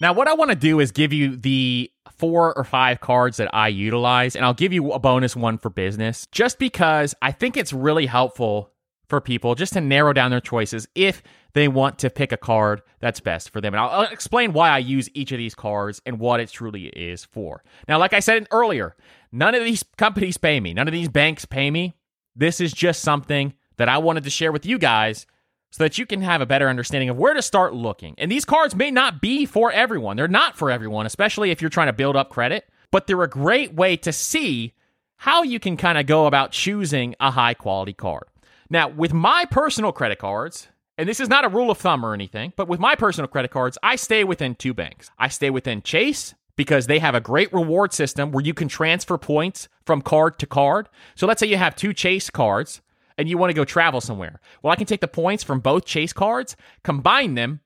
Now, 0.00 0.14
what 0.14 0.28
I 0.28 0.34
want 0.34 0.50
to 0.50 0.56
do 0.56 0.80
is 0.80 0.92
give 0.92 1.12
you 1.12 1.36
the 1.36 1.90
four 2.16 2.56
or 2.56 2.64
five 2.64 3.00
cards 3.00 3.36
that 3.36 3.54
I 3.54 3.68
utilize, 3.68 4.34
and 4.34 4.44
I'll 4.44 4.54
give 4.54 4.72
you 4.72 4.92
a 4.92 4.98
bonus 4.98 5.36
one 5.36 5.58
for 5.58 5.68
business 5.68 6.26
just 6.32 6.58
because 6.58 7.14
I 7.20 7.32
think 7.32 7.56
it's 7.56 7.72
really 7.72 8.06
helpful 8.06 8.70
for 9.08 9.20
people 9.20 9.54
just 9.54 9.74
to 9.74 9.80
narrow 9.80 10.12
down 10.12 10.30
their 10.30 10.40
choices 10.40 10.88
if 10.94 11.22
they 11.52 11.68
want 11.68 11.98
to 11.98 12.08
pick 12.08 12.32
a 12.32 12.36
card 12.36 12.80
that's 13.00 13.20
best 13.20 13.50
for 13.50 13.60
them. 13.60 13.74
And 13.74 13.80
I'll, 13.82 14.02
explain 14.02 14.52
why 14.52 14.70
I 14.70 14.78
use 14.78 15.10
each 15.14 15.32
of 15.32 15.38
these 15.38 15.54
cards 15.54 16.00
and 16.06 16.18
what 16.18 16.40
it 16.40 16.48
truly 16.48 16.86
is 16.86 17.24
for. 17.24 17.62
Now, 17.88 17.98
like 17.98 18.12
I 18.12 18.20
said 18.20 18.46
earlier, 18.52 18.96
none 19.32 19.54
of 19.54 19.64
these 19.64 19.84
companies 19.98 20.38
pay 20.38 20.60
me, 20.60 20.72
none 20.72 20.88
of 20.88 20.92
these 20.92 21.08
banks 21.08 21.44
pay 21.44 21.70
me. 21.70 21.94
This 22.34 22.60
is 22.60 22.72
just 22.72 23.02
something 23.02 23.54
that 23.76 23.88
I 23.88 23.98
wanted 23.98 24.24
to 24.24 24.30
share 24.30 24.52
with 24.52 24.66
you 24.66 24.78
guys 24.78 25.26
so 25.70 25.84
that 25.84 25.98
you 25.98 26.06
can 26.06 26.22
have 26.22 26.40
a 26.40 26.46
better 26.46 26.68
understanding 26.68 27.08
of 27.08 27.16
where 27.16 27.34
to 27.34 27.42
start 27.42 27.74
looking. 27.74 28.14
And 28.18 28.30
these 28.30 28.44
cards 28.44 28.74
may 28.74 28.90
not 28.90 29.20
be 29.20 29.46
for 29.46 29.70
everyone. 29.70 30.16
They're 30.16 30.28
not 30.28 30.56
for 30.56 30.70
everyone, 30.70 31.06
especially 31.06 31.50
if 31.50 31.60
you're 31.60 31.70
trying 31.70 31.86
to 31.86 31.92
build 31.92 32.16
up 32.16 32.30
credit, 32.30 32.68
but 32.90 33.06
they're 33.06 33.22
a 33.22 33.28
great 33.28 33.74
way 33.74 33.96
to 33.98 34.12
see 34.12 34.74
how 35.16 35.42
you 35.42 35.60
can 35.60 35.76
kind 35.76 35.98
of 35.98 36.06
go 36.06 36.26
about 36.26 36.50
choosing 36.50 37.14
a 37.20 37.30
high 37.30 37.54
quality 37.54 37.92
card. 37.92 38.24
Now, 38.68 38.88
with 38.88 39.12
my 39.12 39.44
personal 39.44 39.92
credit 39.92 40.18
cards, 40.18 40.68
and 40.96 41.08
this 41.08 41.20
is 41.20 41.28
not 41.28 41.44
a 41.44 41.48
rule 41.48 41.70
of 41.70 41.78
thumb 41.78 42.04
or 42.04 42.14
anything, 42.14 42.52
but 42.56 42.68
with 42.68 42.80
my 42.80 42.94
personal 42.94 43.28
credit 43.28 43.50
cards, 43.50 43.78
I 43.82 43.96
stay 43.96 44.24
within 44.24 44.54
two 44.54 44.74
banks. 44.74 45.10
I 45.18 45.28
stay 45.28 45.50
within 45.50 45.82
Chase 45.82 46.34
because 46.60 46.88
they 46.88 46.98
have 46.98 47.14
a 47.14 47.22
great 47.22 47.50
reward 47.54 47.90
system 47.90 48.32
where 48.32 48.44
you 48.44 48.52
can 48.52 48.68
transfer 48.68 49.16
points 49.16 49.66
from 49.86 50.02
card 50.02 50.38
to 50.38 50.46
card. 50.46 50.90
So 51.14 51.26
let's 51.26 51.40
say 51.40 51.46
you 51.46 51.56
have 51.56 51.74
two 51.74 51.94
Chase 51.94 52.28
cards 52.28 52.82
and 53.16 53.30
you 53.30 53.38
want 53.38 53.48
to 53.48 53.54
go 53.54 53.64
travel 53.64 54.02
somewhere. 54.02 54.42
Well, 54.62 54.70
I 54.70 54.76
can 54.76 54.84
take 54.84 55.00
the 55.00 55.08
points 55.08 55.42
from 55.42 55.60
both 55.60 55.86
Chase 55.86 56.12
cards, 56.12 56.56
combine 56.84 57.34
them, 57.34 57.60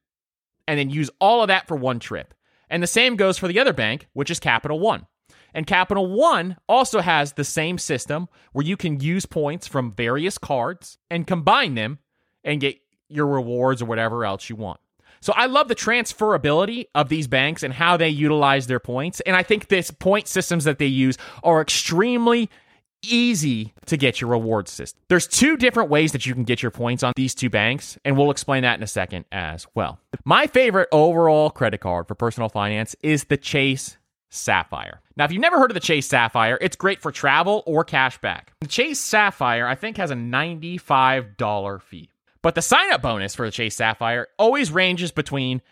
and 0.69 0.79
then 0.79 0.91
use 0.91 1.11
all 1.21 1.43
of 1.43 1.49
that 1.49 1.67
for 1.67 1.77
one 1.77 1.99
trip. 1.99 2.35
And 2.71 2.81
the 2.81 2.87
same 2.87 3.17
goes 3.17 3.37
for 3.37 3.49
the 3.49 3.59
other 3.59 3.73
bank, 3.73 4.07
which 4.13 4.31
is 4.31 4.39
Capital 4.39 4.79
One. 4.79 5.09
And 5.53 5.67
Capital 5.67 6.07
One 6.07 6.57
also 6.69 7.01
has 7.01 7.33
the 7.33 7.43
same 7.43 7.79
system 7.79 8.29
where 8.53 8.65
you 8.65 8.77
can 8.77 9.01
use 9.01 9.27
points 9.27 9.67
from 9.67 9.91
various 9.91 10.39
cards 10.39 10.99
and 11.11 11.27
combine 11.27 11.75
them 11.75 11.99
and 12.45 12.61
get 12.61 12.79
your 13.09 13.27
rewards 13.27 13.83
or 13.83 13.87
whatever 13.87 14.25
else 14.25 14.49
you 14.49 14.55
want. 14.55 14.79
So 15.25 15.33
I 15.35 15.47
love 15.47 15.69
the 15.69 15.75
transferability 15.75 16.89
of 16.95 17.09
these 17.09 17.27
banks 17.27 17.63
and 17.63 17.73
how 17.73 17.97
they 17.97 18.11
utilize 18.11 18.67
their 18.67 18.79
points. 18.79 19.21
And 19.21 19.35
I 19.35 19.43
think 19.43 19.69
this 19.69 19.91
point 19.91 20.29
systems 20.29 20.65
that 20.65 20.77
they 20.77 20.85
use 20.85 21.17
are 21.43 21.63
extremely 21.63 22.51
easy 23.03 23.73
to 23.87 23.97
get 23.97 24.21
your 24.21 24.29
reward 24.29 24.69
system. 24.69 25.01
There's 25.09 25.27
two 25.27 25.57
different 25.57 25.89
ways 25.89 26.13
that 26.13 26.27
you 26.27 26.35
can 26.35 26.45
get 26.45 26.61
your 26.61 26.71
points 26.71 27.03
on 27.03 27.15
these 27.17 27.35
two 27.35 27.49
banks, 27.49 27.97
and 28.05 28.19
we'll 28.19 28.31
explain 28.31 28.65
that 28.65 28.77
in 28.77 28.83
a 28.83 28.87
second 28.87 29.25
as 29.33 29.67
well. 29.75 29.99
My 30.27 30.47
favorite 30.47 30.91
overall 30.93 31.49
credit 31.49 31.81
card 31.81 32.07
for 32.07 32.15
personal 32.15 32.51
finance 32.51 32.95
is 33.03 33.25
the 33.25 33.39
Chase 33.39 33.97
Sapphire. 34.29 35.01
Now, 35.17 35.25
if 35.25 35.33
you've 35.33 35.41
never 35.41 35.59
heard 35.59 35.71
of 35.71 35.75
the 35.75 35.81
Chase 35.81 36.07
Sapphire, 36.07 36.59
it's 36.61 36.77
great 36.77 37.01
for 37.01 37.11
travel 37.11 37.63
or 37.65 37.83
cash 37.83 38.19
back. 38.19 38.53
The 38.61 38.67
Chase 38.67 39.01
Sapphire, 39.01 39.67
I 39.67 39.75
think, 39.75 39.97
has 39.97 40.11
a 40.11 40.17
$95 40.17 41.81
fee. 41.81 42.11
But 42.45 42.55
the 42.55 42.61
sign 42.61 42.93
up 42.93 43.01
bonus 43.01 43.35
for 43.35 43.47
the 43.47 43.51
Chase 43.51 43.75
Sapphire 43.75 44.29
always 44.39 44.71
ranges 44.71 45.11
between 45.11 45.63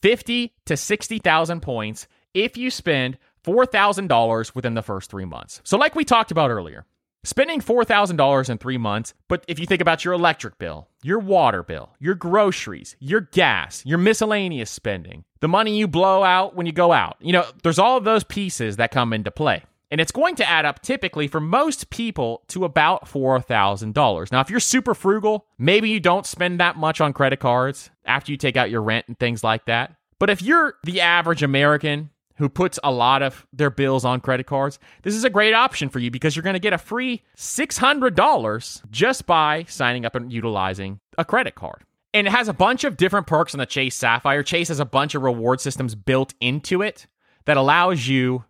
50 0.00 0.54
to 0.64 0.74
60,000 0.74 1.60
points 1.60 2.08
if 2.32 2.56
you 2.56 2.70
spend 2.70 3.18
$4,000 3.44 4.54
within 4.54 4.72
the 4.72 4.80
first 4.80 5.10
three 5.10 5.26
months. 5.26 5.60
So, 5.64 5.76
like 5.76 5.94
we 5.94 6.02
talked 6.02 6.30
about 6.30 6.50
earlier, 6.50 6.86
spending 7.24 7.60
$4,000 7.60 8.48
in 8.48 8.56
three 8.56 8.78
months, 8.78 9.12
but 9.28 9.44
if 9.48 9.58
you 9.58 9.66
think 9.66 9.82
about 9.82 10.02
your 10.02 10.14
electric 10.14 10.56
bill, 10.56 10.88
your 11.02 11.18
water 11.18 11.62
bill, 11.62 11.90
your 11.98 12.14
groceries, 12.14 12.96
your 13.00 13.20
gas, 13.20 13.84
your 13.84 13.98
miscellaneous 13.98 14.70
spending, 14.70 15.24
the 15.40 15.48
money 15.48 15.76
you 15.76 15.86
blow 15.86 16.22
out 16.22 16.56
when 16.56 16.64
you 16.64 16.72
go 16.72 16.90
out, 16.90 17.18
you 17.20 17.34
know, 17.34 17.44
there's 17.62 17.78
all 17.78 17.98
of 17.98 18.04
those 18.04 18.24
pieces 18.24 18.76
that 18.78 18.90
come 18.90 19.12
into 19.12 19.30
play. 19.30 19.62
And 19.94 20.00
it's 20.00 20.10
going 20.10 20.34
to 20.34 20.50
add 20.50 20.64
up 20.64 20.82
typically 20.82 21.28
for 21.28 21.38
most 21.38 21.88
people 21.88 22.42
to 22.48 22.64
about 22.64 23.04
$4,000. 23.04 24.32
Now, 24.32 24.40
if 24.40 24.50
you're 24.50 24.58
super 24.58 24.92
frugal, 24.92 25.46
maybe 25.56 25.88
you 25.88 26.00
don't 26.00 26.26
spend 26.26 26.58
that 26.58 26.76
much 26.76 27.00
on 27.00 27.12
credit 27.12 27.38
cards 27.38 27.90
after 28.04 28.32
you 28.32 28.36
take 28.36 28.56
out 28.56 28.70
your 28.70 28.82
rent 28.82 29.04
and 29.06 29.16
things 29.16 29.44
like 29.44 29.66
that. 29.66 29.94
But 30.18 30.30
if 30.30 30.42
you're 30.42 30.74
the 30.82 31.00
average 31.00 31.44
American 31.44 32.10
who 32.38 32.48
puts 32.48 32.80
a 32.82 32.90
lot 32.90 33.22
of 33.22 33.46
their 33.52 33.70
bills 33.70 34.04
on 34.04 34.20
credit 34.20 34.48
cards, 34.48 34.80
this 35.04 35.14
is 35.14 35.22
a 35.22 35.30
great 35.30 35.54
option 35.54 35.88
for 35.88 36.00
you 36.00 36.10
because 36.10 36.34
you're 36.34 36.42
going 36.42 36.54
to 36.54 36.58
get 36.58 36.72
a 36.72 36.78
free 36.78 37.22
$600 37.36 38.82
just 38.90 39.26
by 39.26 39.62
signing 39.68 40.04
up 40.04 40.16
and 40.16 40.32
utilizing 40.32 40.98
a 41.16 41.24
credit 41.24 41.54
card. 41.54 41.84
And 42.12 42.26
it 42.26 42.32
has 42.32 42.48
a 42.48 42.52
bunch 42.52 42.82
of 42.82 42.96
different 42.96 43.28
perks 43.28 43.54
on 43.54 43.58
the 43.60 43.64
Chase 43.64 43.94
Sapphire. 43.94 44.42
Chase 44.42 44.66
has 44.66 44.80
a 44.80 44.84
bunch 44.84 45.14
of 45.14 45.22
reward 45.22 45.60
systems 45.60 45.94
built 45.94 46.34
into 46.40 46.82
it 46.82 47.06
that 47.44 47.56
allows 47.56 48.08
you 48.08 48.42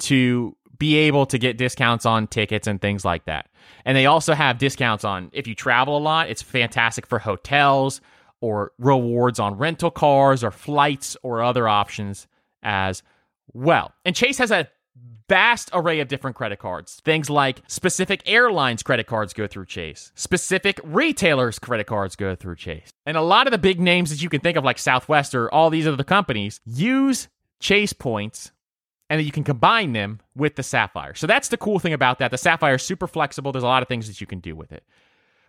to 0.00 0.56
be 0.78 0.96
able 0.96 1.26
to 1.26 1.38
get 1.38 1.58
discounts 1.58 2.06
on 2.06 2.26
tickets 2.26 2.66
and 2.66 2.80
things 2.80 3.04
like 3.04 3.24
that. 3.24 3.48
And 3.84 3.96
they 3.96 4.06
also 4.06 4.34
have 4.34 4.58
discounts 4.58 5.04
on 5.04 5.30
if 5.32 5.46
you 5.46 5.54
travel 5.54 5.96
a 5.96 6.00
lot, 6.00 6.30
it's 6.30 6.42
fantastic 6.42 7.06
for 7.06 7.18
hotels 7.18 8.00
or 8.40 8.72
rewards 8.78 9.40
on 9.40 9.58
rental 9.58 9.90
cars 9.90 10.44
or 10.44 10.50
flights 10.50 11.16
or 11.22 11.42
other 11.42 11.68
options 11.68 12.26
as 12.62 13.02
well. 13.52 13.92
And 14.04 14.14
Chase 14.14 14.38
has 14.38 14.50
a 14.50 14.68
vast 15.28 15.68
array 15.74 16.00
of 16.00 16.08
different 16.08 16.36
credit 16.36 16.58
cards. 16.58 17.00
Things 17.04 17.28
like 17.28 17.62
specific 17.66 18.22
airlines 18.24 18.82
credit 18.82 19.06
cards 19.06 19.32
go 19.32 19.46
through 19.46 19.66
Chase. 19.66 20.10
Specific 20.14 20.80
retailers 20.82 21.58
credit 21.58 21.86
cards 21.86 22.16
go 22.16 22.34
through 22.34 22.56
Chase. 22.56 22.90
And 23.04 23.16
a 23.16 23.22
lot 23.22 23.46
of 23.46 23.50
the 23.50 23.58
big 23.58 23.78
names 23.78 24.10
that 24.10 24.22
you 24.22 24.28
can 24.28 24.40
think 24.40 24.56
of 24.56 24.64
like 24.64 24.78
Southwest 24.78 25.34
or 25.34 25.52
all 25.52 25.70
these 25.70 25.86
other 25.86 26.04
companies 26.04 26.60
use 26.64 27.28
Chase 27.60 27.92
points 27.92 28.52
and 29.10 29.18
then 29.18 29.26
you 29.26 29.32
can 29.32 29.44
combine 29.44 29.92
them 29.92 30.20
with 30.36 30.56
the 30.56 30.62
Sapphire. 30.62 31.14
So 31.14 31.26
that's 31.26 31.48
the 31.48 31.56
cool 31.56 31.78
thing 31.78 31.92
about 31.92 32.18
that. 32.18 32.30
The 32.30 32.38
Sapphire 32.38 32.74
is 32.74 32.82
super 32.82 33.06
flexible. 33.06 33.52
There's 33.52 33.64
a 33.64 33.68
lot 33.68 33.82
of 33.82 33.88
things 33.88 34.06
that 34.08 34.20
you 34.20 34.26
can 34.26 34.40
do 34.40 34.54
with 34.54 34.72
it. 34.72 34.84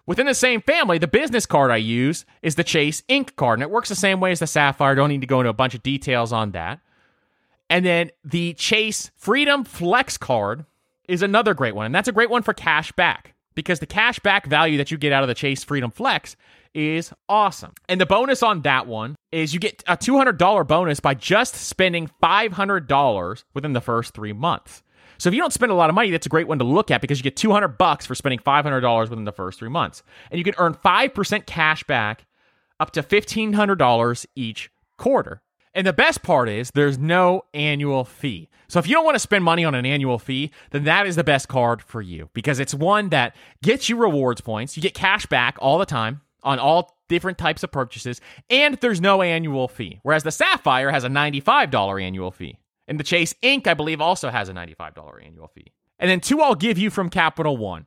Within 0.06 0.26
the 0.26 0.34
same 0.34 0.62
family, 0.62 0.98
the 0.98 1.08
business 1.08 1.45
card 1.45 1.69
I 1.69 1.78
use 1.78 2.26
is 2.41 2.56
the 2.56 2.63
Chase 2.63 3.04
Ink 3.08 3.36
card, 3.36 3.60
and 3.60 3.63
it 3.63 3.69
works 3.69 3.89
the 3.89 3.95
same 3.95 4.19
way 4.19 4.32
as 4.32 4.39
the 4.39 4.48
Sapphire. 4.48 4.95
Don't 4.95 5.10
need 5.10 5.22
to 5.22 5.28
go 5.28 5.39
into 5.39 5.50
a 5.50 5.54
bunch 5.54 5.76
of 5.76 5.84
details 5.84 6.34
on 6.34 6.52
that. 6.52 6.80
And 7.69 7.86
then 7.86 8.10
the 8.24 8.54
Chase 8.54 9.12
Freedom 9.15 9.63
Flex 9.63 10.17
card 10.17 10.65
is 11.08 11.22
another 11.22 11.54
great 11.54 11.76
one, 11.76 11.86
and 11.86 11.93
that's 11.93 12.08
a 12.08 12.12
great 12.12 12.30
one 12.30 12.41
for 12.41 12.54
cash 12.54 12.91
back 12.93 13.36
because 13.54 13.80
the 13.80 13.86
cash 13.86 14.19
back 14.19 14.48
value 14.48 14.78
that 14.78 14.89
you 14.89 14.98
get 14.98 15.12
out 15.12 15.22
of 15.22 15.28
the 15.28 15.36
Chase 15.36 15.63
Freedom 15.63 15.91
Flex 15.91 16.36
is 16.74 17.13
awesome. 17.28 17.74
And 17.88 18.00
the 18.02 18.06
bonus 18.06 18.41
on 18.41 18.62
that 18.62 18.88
one 18.88 19.15
is 19.31 19.53
you 19.53 19.59
get 19.59 19.83
a 19.87 19.95
$200 19.95 20.67
bonus 20.67 20.99
by 20.99 21.13
just 21.13 21.55
spending 21.55 22.09
$500 22.21 23.43
within 23.53 23.73
the 23.73 23.81
first 23.81 24.13
three 24.13 24.33
months. 24.33 24.83
So 25.17 25.27
if 25.27 25.35
you 25.35 25.41
don't 25.41 25.53
spend 25.53 25.71
a 25.71 25.75
lot 25.75 25.89
of 25.89 25.95
money, 25.95 26.11
that's 26.11 26.25
a 26.25 26.29
great 26.29 26.47
one 26.47 26.59
to 26.59 26.65
look 26.65 26.89
at 26.89 27.01
because 27.01 27.19
you 27.19 27.23
get 27.23 27.35
200 27.35 27.77
bucks 27.77 28.05
for 28.05 28.15
spending 28.15 28.39
$500 28.39 29.09
within 29.09 29.25
the 29.25 29.31
first 29.33 29.59
three 29.59 29.69
months. 29.69 30.01
And 30.31 30.37
you 30.37 30.45
can 30.45 30.55
earn 30.57 30.73
5% 30.73 31.45
cash 31.45 31.83
back 31.83 32.25
up 32.79 32.91
to 32.91 33.03
$1,500 33.03 34.25
each 34.35 34.71
quarter. 34.97 35.41
And 35.73 35.85
the 35.85 35.93
best 35.93 36.23
part 36.23 36.49
is 36.49 36.71
there's 36.71 36.97
no 36.97 37.43
annual 37.53 38.05
fee. 38.05 38.49
So 38.69 38.79
if 38.79 38.87
you 38.87 38.95
don't 38.95 39.05
want 39.05 39.15
to 39.15 39.19
spend 39.19 39.43
money 39.43 39.65
on 39.65 39.75
an 39.75 39.85
annual 39.85 40.19
fee, 40.19 40.51
then 40.71 40.85
that 40.85 41.05
is 41.05 41.15
the 41.15 41.23
best 41.23 41.47
card 41.47 41.81
for 41.81 42.01
you 42.01 42.29
because 42.33 42.59
it's 42.59 42.73
one 42.73 43.09
that 43.09 43.35
gets 43.61 43.89
you 43.89 43.97
rewards 43.97 44.41
points. 44.41 44.77
You 44.77 44.83
get 44.83 44.93
cash 44.93 45.25
back 45.25 45.57
all 45.59 45.77
the 45.77 45.85
time 45.85 46.21
on 46.43 46.60
all 46.60 46.97
different 47.08 47.38
types 47.38 47.63
of 47.63 47.71
purchases, 47.71 48.21
and 48.49 48.75
there's 48.75 49.02
no 49.02 49.21
annual 49.21 49.67
fee. 49.67 49.99
Whereas 50.04 50.23
the 50.23 50.32
Sapphire 50.32 50.91
has 50.91 51.04
a 51.04 51.10
$95 51.10 52.02
annual 52.02 52.32
fee. 52.32 52.58
And 52.88 52.99
the 52.99 53.04
Chase 53.04 53.36
Ink, 53.41 53.67
I 53.67 53.73
believe, 53.73 54.02
also 54.02 54.30
has 54.30 54.49
a 54.49 54.54
$95 54.54 55.25
annual 55.25 55.47
fee. 55.47 55.73
And 55.99 56.10
then 56.10 56.21
two 56.21 56.41
I'll 56.41 56.56
give 56.56 56.78
you 56.78 56.89
from 56.89 57.10
Capital 57.10 57.58
One. 57.58 57.86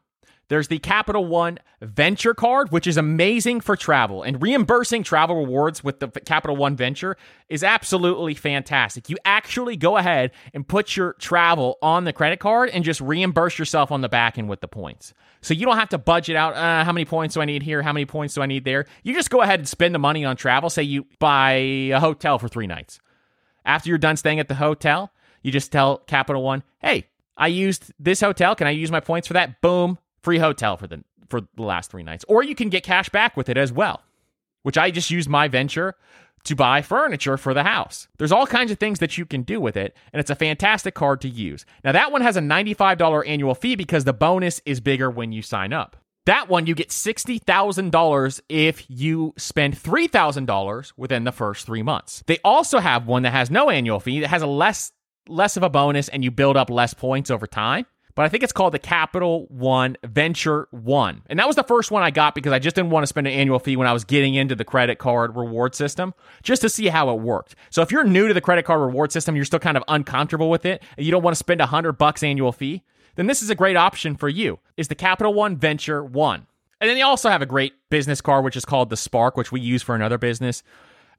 There's 0.52 0.68
the 0.68 0.80
Capital 0.80 1.24
One 1.24 1.60
Venture 1.80 2.34
Card, 2.34 2.72
which 2.72 2.86
is 2.86 2.98
amazing 2.98 3.62
for 3.62 3.74
travel. 3.74 4.22
And 4.22 4.42
reimbursing 4.42 5.02
travel 5.02 5.34
rewards 5.34 5.82
with 5.82 5.98
the 5.98 6.08
Capital 6.08 6.56
One 6.56 6.76
Venture 6.76 7.16
is 7.48 7.64
absolutely 7.64 8.34
fantastic. 8.34 9.08
You 9.08 9.16
actually 9.24 9.78
go 9.78 9.96
ahead 9.96 10.30
and 10.52 10.68
put 10.68 10.94
your 10.94 11.14
travel 11.14 11.78
on 11.80 12.04
the 12.04 12.12
credit 12.12 12.38
card 12.38 12.68
and 12.68 12.84
just 12.84 13.00
reimburse 13.00 13.58
yourself 13.58 13.90
on 13.90 14.02
the 14.02 14.10
back 14.10 14.36
end 14.36 14.50
with 14.50 14.60
the 14.60 14.68
points. 14.68 15.14
So 15.40 15.54
you 15.54 15.64
don't 15.64 15.78
have 15.78 15.88
to 15.88 15.96
budget 15.96 16.36
out 16.36 16.52
uh, 16.52 16.84
how 16.84 16.92
many 16.92 17.06
points 17.06 17.32
do 17.32 17.40
I 17.40 17.46
need 17.46 17.62
here, 17.62 17.80
how 17.80 17.94
many 17.94 18.04
points 18.04 18.34
do 18.34 18.42
I 18.42 18.46
need 18.46 18.66
there. 18.66 18.84
You 19.04 19.14
just 19.14 19.30
go 19.30 19.40
ahead 19.40 19.58
and 19.58 19.66
spend 19.66 19.94
the 19.94 19.98
money 19.98 20.22
on 20.22 20.36
travel. 20.36 20.68
Say 20.68 20.82
you 20.82 21.06
buy 21.18 21.52
a 21.52 21.98
hotel 21.98 22.38
for 22.38 22.48
three 22.48 22.66
nights. 22.66 23.00
After 23.64 23.88
you're 23.88 23.96
done 23.96 24.18
staying 24.18 24.38
at 24.38 24.48
the 24.48 24.56
hotel, 24.56 25.14
you 25.40 25.50
just 25.50 25.72
tell 25.72 25.96
Capital 25.96 26.42
One, 26.42 26.62
hey, 26.82 27.08
I 27.38 27.46
used 27.46 27.90
this 27.98 28.20
hotel. 28.20 28.54
Can 28.54 28.66
I 28.66 28.72
use 28.72 28.90
my 28.90 29.00
points 29.00 29.26
for 29.26 29.32
that? 29.32 29.62
Boom 29.62 29.96
free 30.22 30.38
hotel 30.38 30.76
for 30.76 30.86
the 30.86 31.04
for 31.28 31.40
the 31.56 31.62
last 31.62 31.90
three 31.90 32.02
nights, 32.02 32.24
or 32.28 32.42
you 32.42 32.54
can 32.54 32.68
get 32.68 32.82
cash 32.82 33.08
back 33.08 33.36
with 33.36 33.48
it 33.48 33.56
as 33.56 33.72
well. 33.72 34.02
Which 34.62 34.78
I 34.78 34.90
just 34.90 35.10
use 35.10 35.28
my 35.28 35.48
venture 35.48 35.96
to 36.44 36.56
buy 36.56 36.82
furniture 36.82 37.36
for 37.36 37.54
the 37.54 37.62
house. 37.62 38.08
There's 38.18 38.32
all 38.32 38.46
kinds 38.46 38.70
of 38.70 38.78
things 38.78 38.98
that 38.98 39.16
you 39.16 39.24
can 39.24 39.42
do 39.42 39.60
with 39.60 39.76
it, 39.76 39.96
and 40.12 40.20
it's 40.20 40.30
a 40.30 40.34
fantastic 40.34 40.94
card 40.94 41.20
to 41.22 41.28
use. 41.28 41.64
Now, 41.84 41.92
that 41.92 42.12
one 42.12 42.20
has 42.20 42.36
a 42.36 42.40
$95 42.40 43.26
annual 43.26 43.54
fee 43.54 43.76
because 43.76 44.04
the 44.04 44.12
bonus 44.12 44.60
is 44.64 44.80
bigger 44.80 45.10
when 45.10 45.32
you 45.32 45.42
sign 45.42 45.72
up. 45.72 45.96
That 46.26 46.48
one, 46.48 46.66
you 46.66 46.74
get 46.74 46.90
$60,000 46.90 48.40
if 48.48 48.84
you 48.88 49.34
spend 49.36 49.76
$3,000 49.76 50.92
within 50.96 51.24
the 51.24 51.32
first 51.32 51.66
three 51.66 51.82
months. 51.82 52.22
They 52.26 52.38
also 52.44 52.78
have 52.78 53.06
one 53.06 53.22
that 53.22 53.32
has 53.32 53.50
no 53.50 53.70
annual 53.70 53.98
fee, 53.98 54.20
that 54.20 54.28
has 54.28 54.42
a 54.42 54.46
less 54.46 54.92
less 55.28 55.56
of 55.56 55.62
a 55.62 55.70
bonus 55.70 56.08
and 56.08 56.24
you 56.24 56.32
build 56.32 56.56
up 56.56 56.68
less 56.68 56.94
points 56.94 57.30
over 57.30 57.46
time 57.46 57.86
but 58.14 58.24
I 58.24 58.28
think 58.28 58.42
it's 58.42 58.52
called 58.52 58.74
the 58.74 58.78
Capital 58.78 59.46
One 59.48 59.96
Venture 60.04 60.68
One. 60.70 61.22
And 61.28 61.38
that 61.38 61.46
was 61.46 61.56
the 61.56 61.62
first 61.62 61.90
one 61.90 62.02
I 62.02 62.10
got 62.10 62.34
because 62.34 62.52
I 62.52 62.58
just 62.58 62.76
didn't 62.76 62.90
want 62.90 63.04
to 63.04 63.06
spend 63.06 63.26
an 63.26 63.32
annual 63.32 63.58
fee 63.58 63.76
when 63.76 63.86
I 63.88 63.92
was 63.92 64.04
getting 64.04 64.34
into 64.34 64.54
the 64.54 64.64
credit 64.64 64.98
card 64.98 65.36
reward 65.36 65.74
system 65.74 66.14
just 66.42 66.62
to 66.62 66.68
see 66.68 66.88
how 66.88 67.10
it 67.10 67.20
worked. 67.20 67.54
So 67.70 67.82
if 67.82 67.90
you're 67.90 68.04
new 68.04 68.28
to 68.28 68.34
the 68.34 68.40
credit 68.40 68.64
card 68.64 68.80
reward 68.80 69.12
system, 69.12 69.36
you're 69.36 69.44
still 69.44 69.58
kind 69.58 69.76
of 69.76 69.84
uncomfortable 69.88 70.50
with 70.50 70.66
it, 70.66 70.82
and 70.96 71.06
you 71.06 71.12
don't 71.12 71.22
want 71.22 71.34
to 71.34 71.38
spend 71.38 71.60
a 71.60 71.66
hundred 71.66 71.92
bucks 71.92 72.22
annual 72.22 72.52
fee, 72.52 72.82
then 73.16 73.26
this 73.26 73.42
is 73.42 73.50
a 73.50 73.54
great 73.54 73.76
option 73.76 74.16
for 74.16 74.28
you. 74.28 74.58
Is 74.76 74.88
the 74.88 74.94
Capital 74.94 75.34
One 75.34 75.56
Venture 75.56 76.04
One. 76.04 76.46
And 76.80 76.88
then 76.88 76.96
they 76.96 77.02
also 77.02 77.28
have 77.28 77.42
a 77.42 77.46
great 77.46 77.74
business 77.90 78.20
card, 78.20 78.44
which 78.44 78.56
is 78.56 78.64
called 78.64 78.90
the 78.90 78.96
Spark, 78.96 79.36
which 79.36 79.52
we 79.52 79.60
use 79.60 79.82
for 79.82 79.94
another 79.94 80.18
business. 80.18 80.64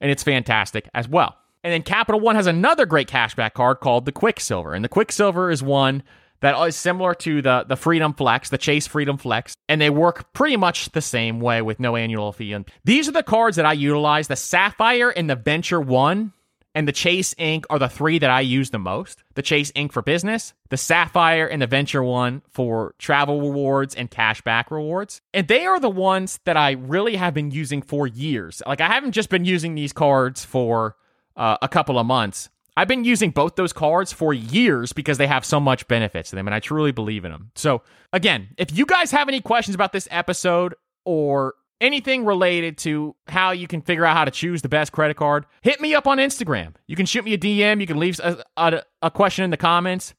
And 0.00 0.10
it's 0.10 0.22
fantastic 0.22 0.88
as 0.92 1.08
well. 1.08 1.38
And 1.62 1.72
then 1.72 1.82
Capital 1.82 2.20
One 2.20 2.36
has 2.36 2.46
another 2.46 2.84
great 2.84 3.08
cashback 3.08 3.54
card 3.54 3.80
called 3.80 4.04
the 4.04 4.12
Quicksilver. 4.12 4.74
And 4.74 4.84
the 4.84 4.90
Quicksilver 4.90 5.50
is 5.50 5.62
one 5.62 6.02
that 6.40 6.60
is 6.66 6.76
similar 6.76 7.14
to 7.14 7.42
the 7.42 7.64
the 7.66 7.76
Freedom 7.76 8.12
Flex, 8.12 8.50
the 8.50 8.58
Chase 8.58 8.86
Freedom 8.86 9.16
Flex, 9.16 9.54
and 9.68 9.80
they 9.80 9.90
work 9.90 10.32
pretty 10.32 10.56
much 10.56 10.90
the 10.92 11.00
same 11.00 11.40
way 11.40 11.62
with 11.62 11.80
no 11.80 11.96
annual 11.96 12.32
fee. 12.32 12.52
And 12.52 12.68
these 12.84 13.08
are 13.08 13.12
the 13.12 13.22
cards 13.22 13.56
that 13.56 13.66
I 13.66 13.72
utilize. 13.72 14.28
The 14.28 14.36
Sapphire 14.36 15.10
and 15.10 15.28
the 15.28 15.36
Venture 15.36 15.80
One 15.80 16.32
and 16.74 16.88
the 16.88 16.92
Chase 16.92 17.34
Ink 17.38 17.66
are 17.70 17.78
the 17.78 17.88
three 17.88 18.18
that 18.18 18.30
I 18.30 18.40
use 18.40 18.70
the 18.70 18.78
most. 18.78 19.22
The 19.34 19.42
Chase 19.42 19.70
Ink 19.74 19.92
for 19.92 20.02
business, 20.02 20.54
the 20.70 20.76
Sapphire 20.76 21.46
and 21.46 21.62
the 21.62 21.66
Venture 21.66 22.02
One 22.02 22.42
for 22.50 22.94
travel 22.98 23.40
rewards 23.40 23.94
and 23.94 24.10
cashback 24.10 24.70
rewards. 24.70 25.20
And 25.32 25.46
they 25.46 25.66
are 25.66 25.78
the 25.78 25.90
ones 25.90 26.40
that 26.44 26.56
I 26.56 26.72
really 26.72 27.16
have 27.16 27.34
been 27.34 27.52
using 27.52 27.80
for 27.80 28.06
years. 28.06 28.60
Like 28.66 28.80
I 28.80 28.88
haven't 28.88 29.12
just 29.12 29.30
been 29.30 29.44
using 29.44 29.74
these 29.74 29.92
cards 29.92 30.44
for 30.44 30.96
uh, 31.36 31.56
a 31.62 31.68
couple 31.68 31.98
of 31.98 32.06
months. 32.06 32.48
I've 32.76 32.88
been 32.88 33.04
using 33.04 33.30
both 33.30 33.54
those 33.56 33.72
cards 33.72 34.12
for 34.12 34.34
years 34.34 34.92
because 34.92 35.18
they 35.18 35.26
have 35.26 35.44
so 35.44 35.60
much 35.60 35.86
benefits 35.86 36.30
to 36.30 36.36
them, 36.36 36.48
and 36.48 36.54
I 36.54 36.60
truly 36.60 36.92
believe 36.92 37.24
in 37.24 37.30
them. 37.30 37.50
So, 37.54 37.82
again, 38.12 38.48
if 38.58 38.76
you 38.76 38.84
guys 38.84 39.10
have 39.12 39.28
any 39.28 39.40
questions 39.40 39.74
about 39.74 39.92
this 39.92 40.08
episode 40.10 40.74
or 41.04 41.54
anything 41.80 42.24
related 42.24 42.78
to 42.78 43.14
how 43.28 43.52
you 43.52 43.68
can 43.68 43.80
figure 43.80 44.04
out 44.04 44.16
how 44.16 44.24
to 44.24 44.30
choose 44.30 44.62
the 44.62 44.68
best 44.68 44.90
credit 44.90 45.16
card, 45.16 45.46
hit 45.62 45.80
me 45.80 45.94
up 45.94 46.06
on 46.06 46.18
Instagram. 46.18 46.74
You 46.86 46.96
can 46.96 47.06
shoot 47.06 47.24
me 47.24 47.34
a 47.34 47.38
DM. 47.38 47.80
You 47.80 47.86
can 47.86 47.98
leave 47.98 48.18
a, 48.20 48.42
a, 48.56 48.82
a 49.02 49.10
question 49.10 49.44
in 49.44 49.50
the 49.50 49.56
comments. 49.56 50.14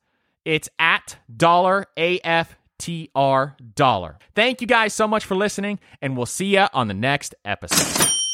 It's 0.45 0.69
at 0.79 1.17
dollar 1.35 1.87
AFTR 1.97 3.75
dollar. 3.75 4.17
Thank 4.35 4.61
you 4.61 4.67
guys 4.67 4.93
so 4.93 5.07
much 5.07 5.25
for 5.25 5.35
listening, 5.35 5.79
and 6.01 6.15
we'll 6.15 6.25
see 6.25 6.55
you 6.55 6.67
on 6.73 6.87
the 6.87 6.93
next 6.93 7.35
episode. 7.43 8.24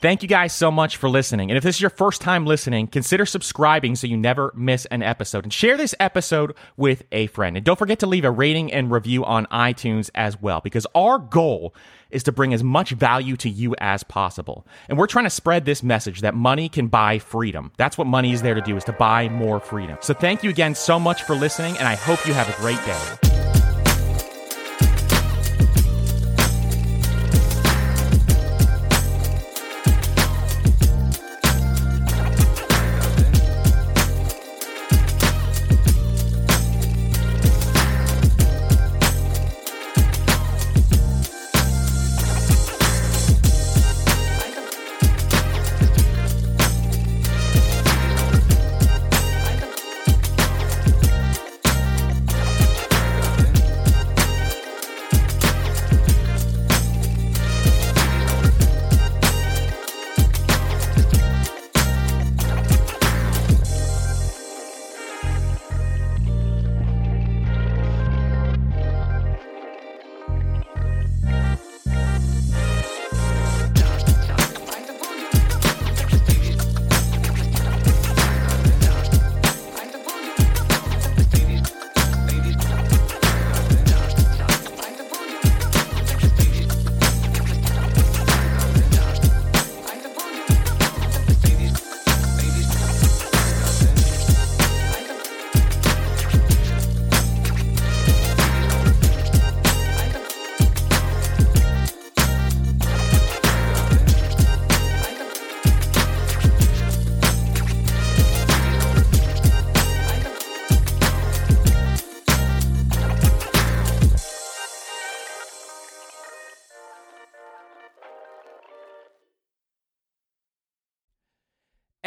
Thank 0.00 0.22
you 0.22 0.28
guys 0.28 0.52
so 0.52 0.70
much 0.70 0.96
for 0.96 1.08
listening. 1.08 1.50
And 1.50 1.58
if 1.58 1.64
this 1.64 1.74
is 1.74 1.80
your 1.80 1.90
first 1.90 2.20
time 2.20 2.46
listening, 2.46 2.86
consider 2.86 3.26
subscribing 3.26 3.96
so 3.96 4.06
you 4.06 4.16
never 4.16 4.52
miss 4.54 4.86
an 4.86 5.02
episode. 5.02 5.42
And 5.42 5.52
share 5.52 5.76
this 5.76 5.92
episode 5.98 6.54
with 6.76 7.02
a 7.10 7.26
friend. 7.26 7.56
And 7.56 7.66
don't 7.66 7.76
forget 7.80 7.98
to 7.98 8.06
leave 8.06 8.24
a 8.24 8.30
rating 8.30 8.72
and 8.72 8.92
review 8.92 9.24
on 9.24 9.46
iTunes 9.46 10.08
as 10.14 10.40
well, 10.40 10.60
because 10.60 10.86
our 10.94 11.18
goal 11.18 11.74
is 12.10 12.22
to 12.22 12.32
bring 12.32 12.54
as 12.54 12.62
much 12.62 12.90
value 12.90 13.36
to 13.38 13.48
you 13.48 13.74
as 13.78 14.04
possible. 14.04 14.64
And 14.88 14.96
we're 14.96 15.08
trying 15.08 15.26
to 15.26 15.30
spread 15.30 15.64
this 15.64 15.82
message 15.82 16.20
that 16.20 16.36
money 16.36 16.68
can 16.68 16.86
buy 16.86 17.18
freedom. 17.18 17.72
That's 17.76 17.98
what 17.98 18.06
money 18.06 18.32
is 18.32 18.42
there 18.42 18.54
to 18.54 18.60
do, 18.60 18.76
is 18.76 18.84
to 18.84 18.92
buy 18.92 19.28
more 19.28 19.58
freedom. 19.58 19.98
So 20.00 20.14
thank 20.14 20.44
you 20.44 20.50
again 20.50 20.76
so 20.76 21.00
much 21.00 21.24
for 21.24 21.34
listening, 21.34 21.76
and 21.76 21.88
I 21.88 21.96
hope 21.96 22.24
you 22.24 22.34
have 22.34 22.48
a 22.48 22.60
great 22.60 22.78
day. 22.84 23.77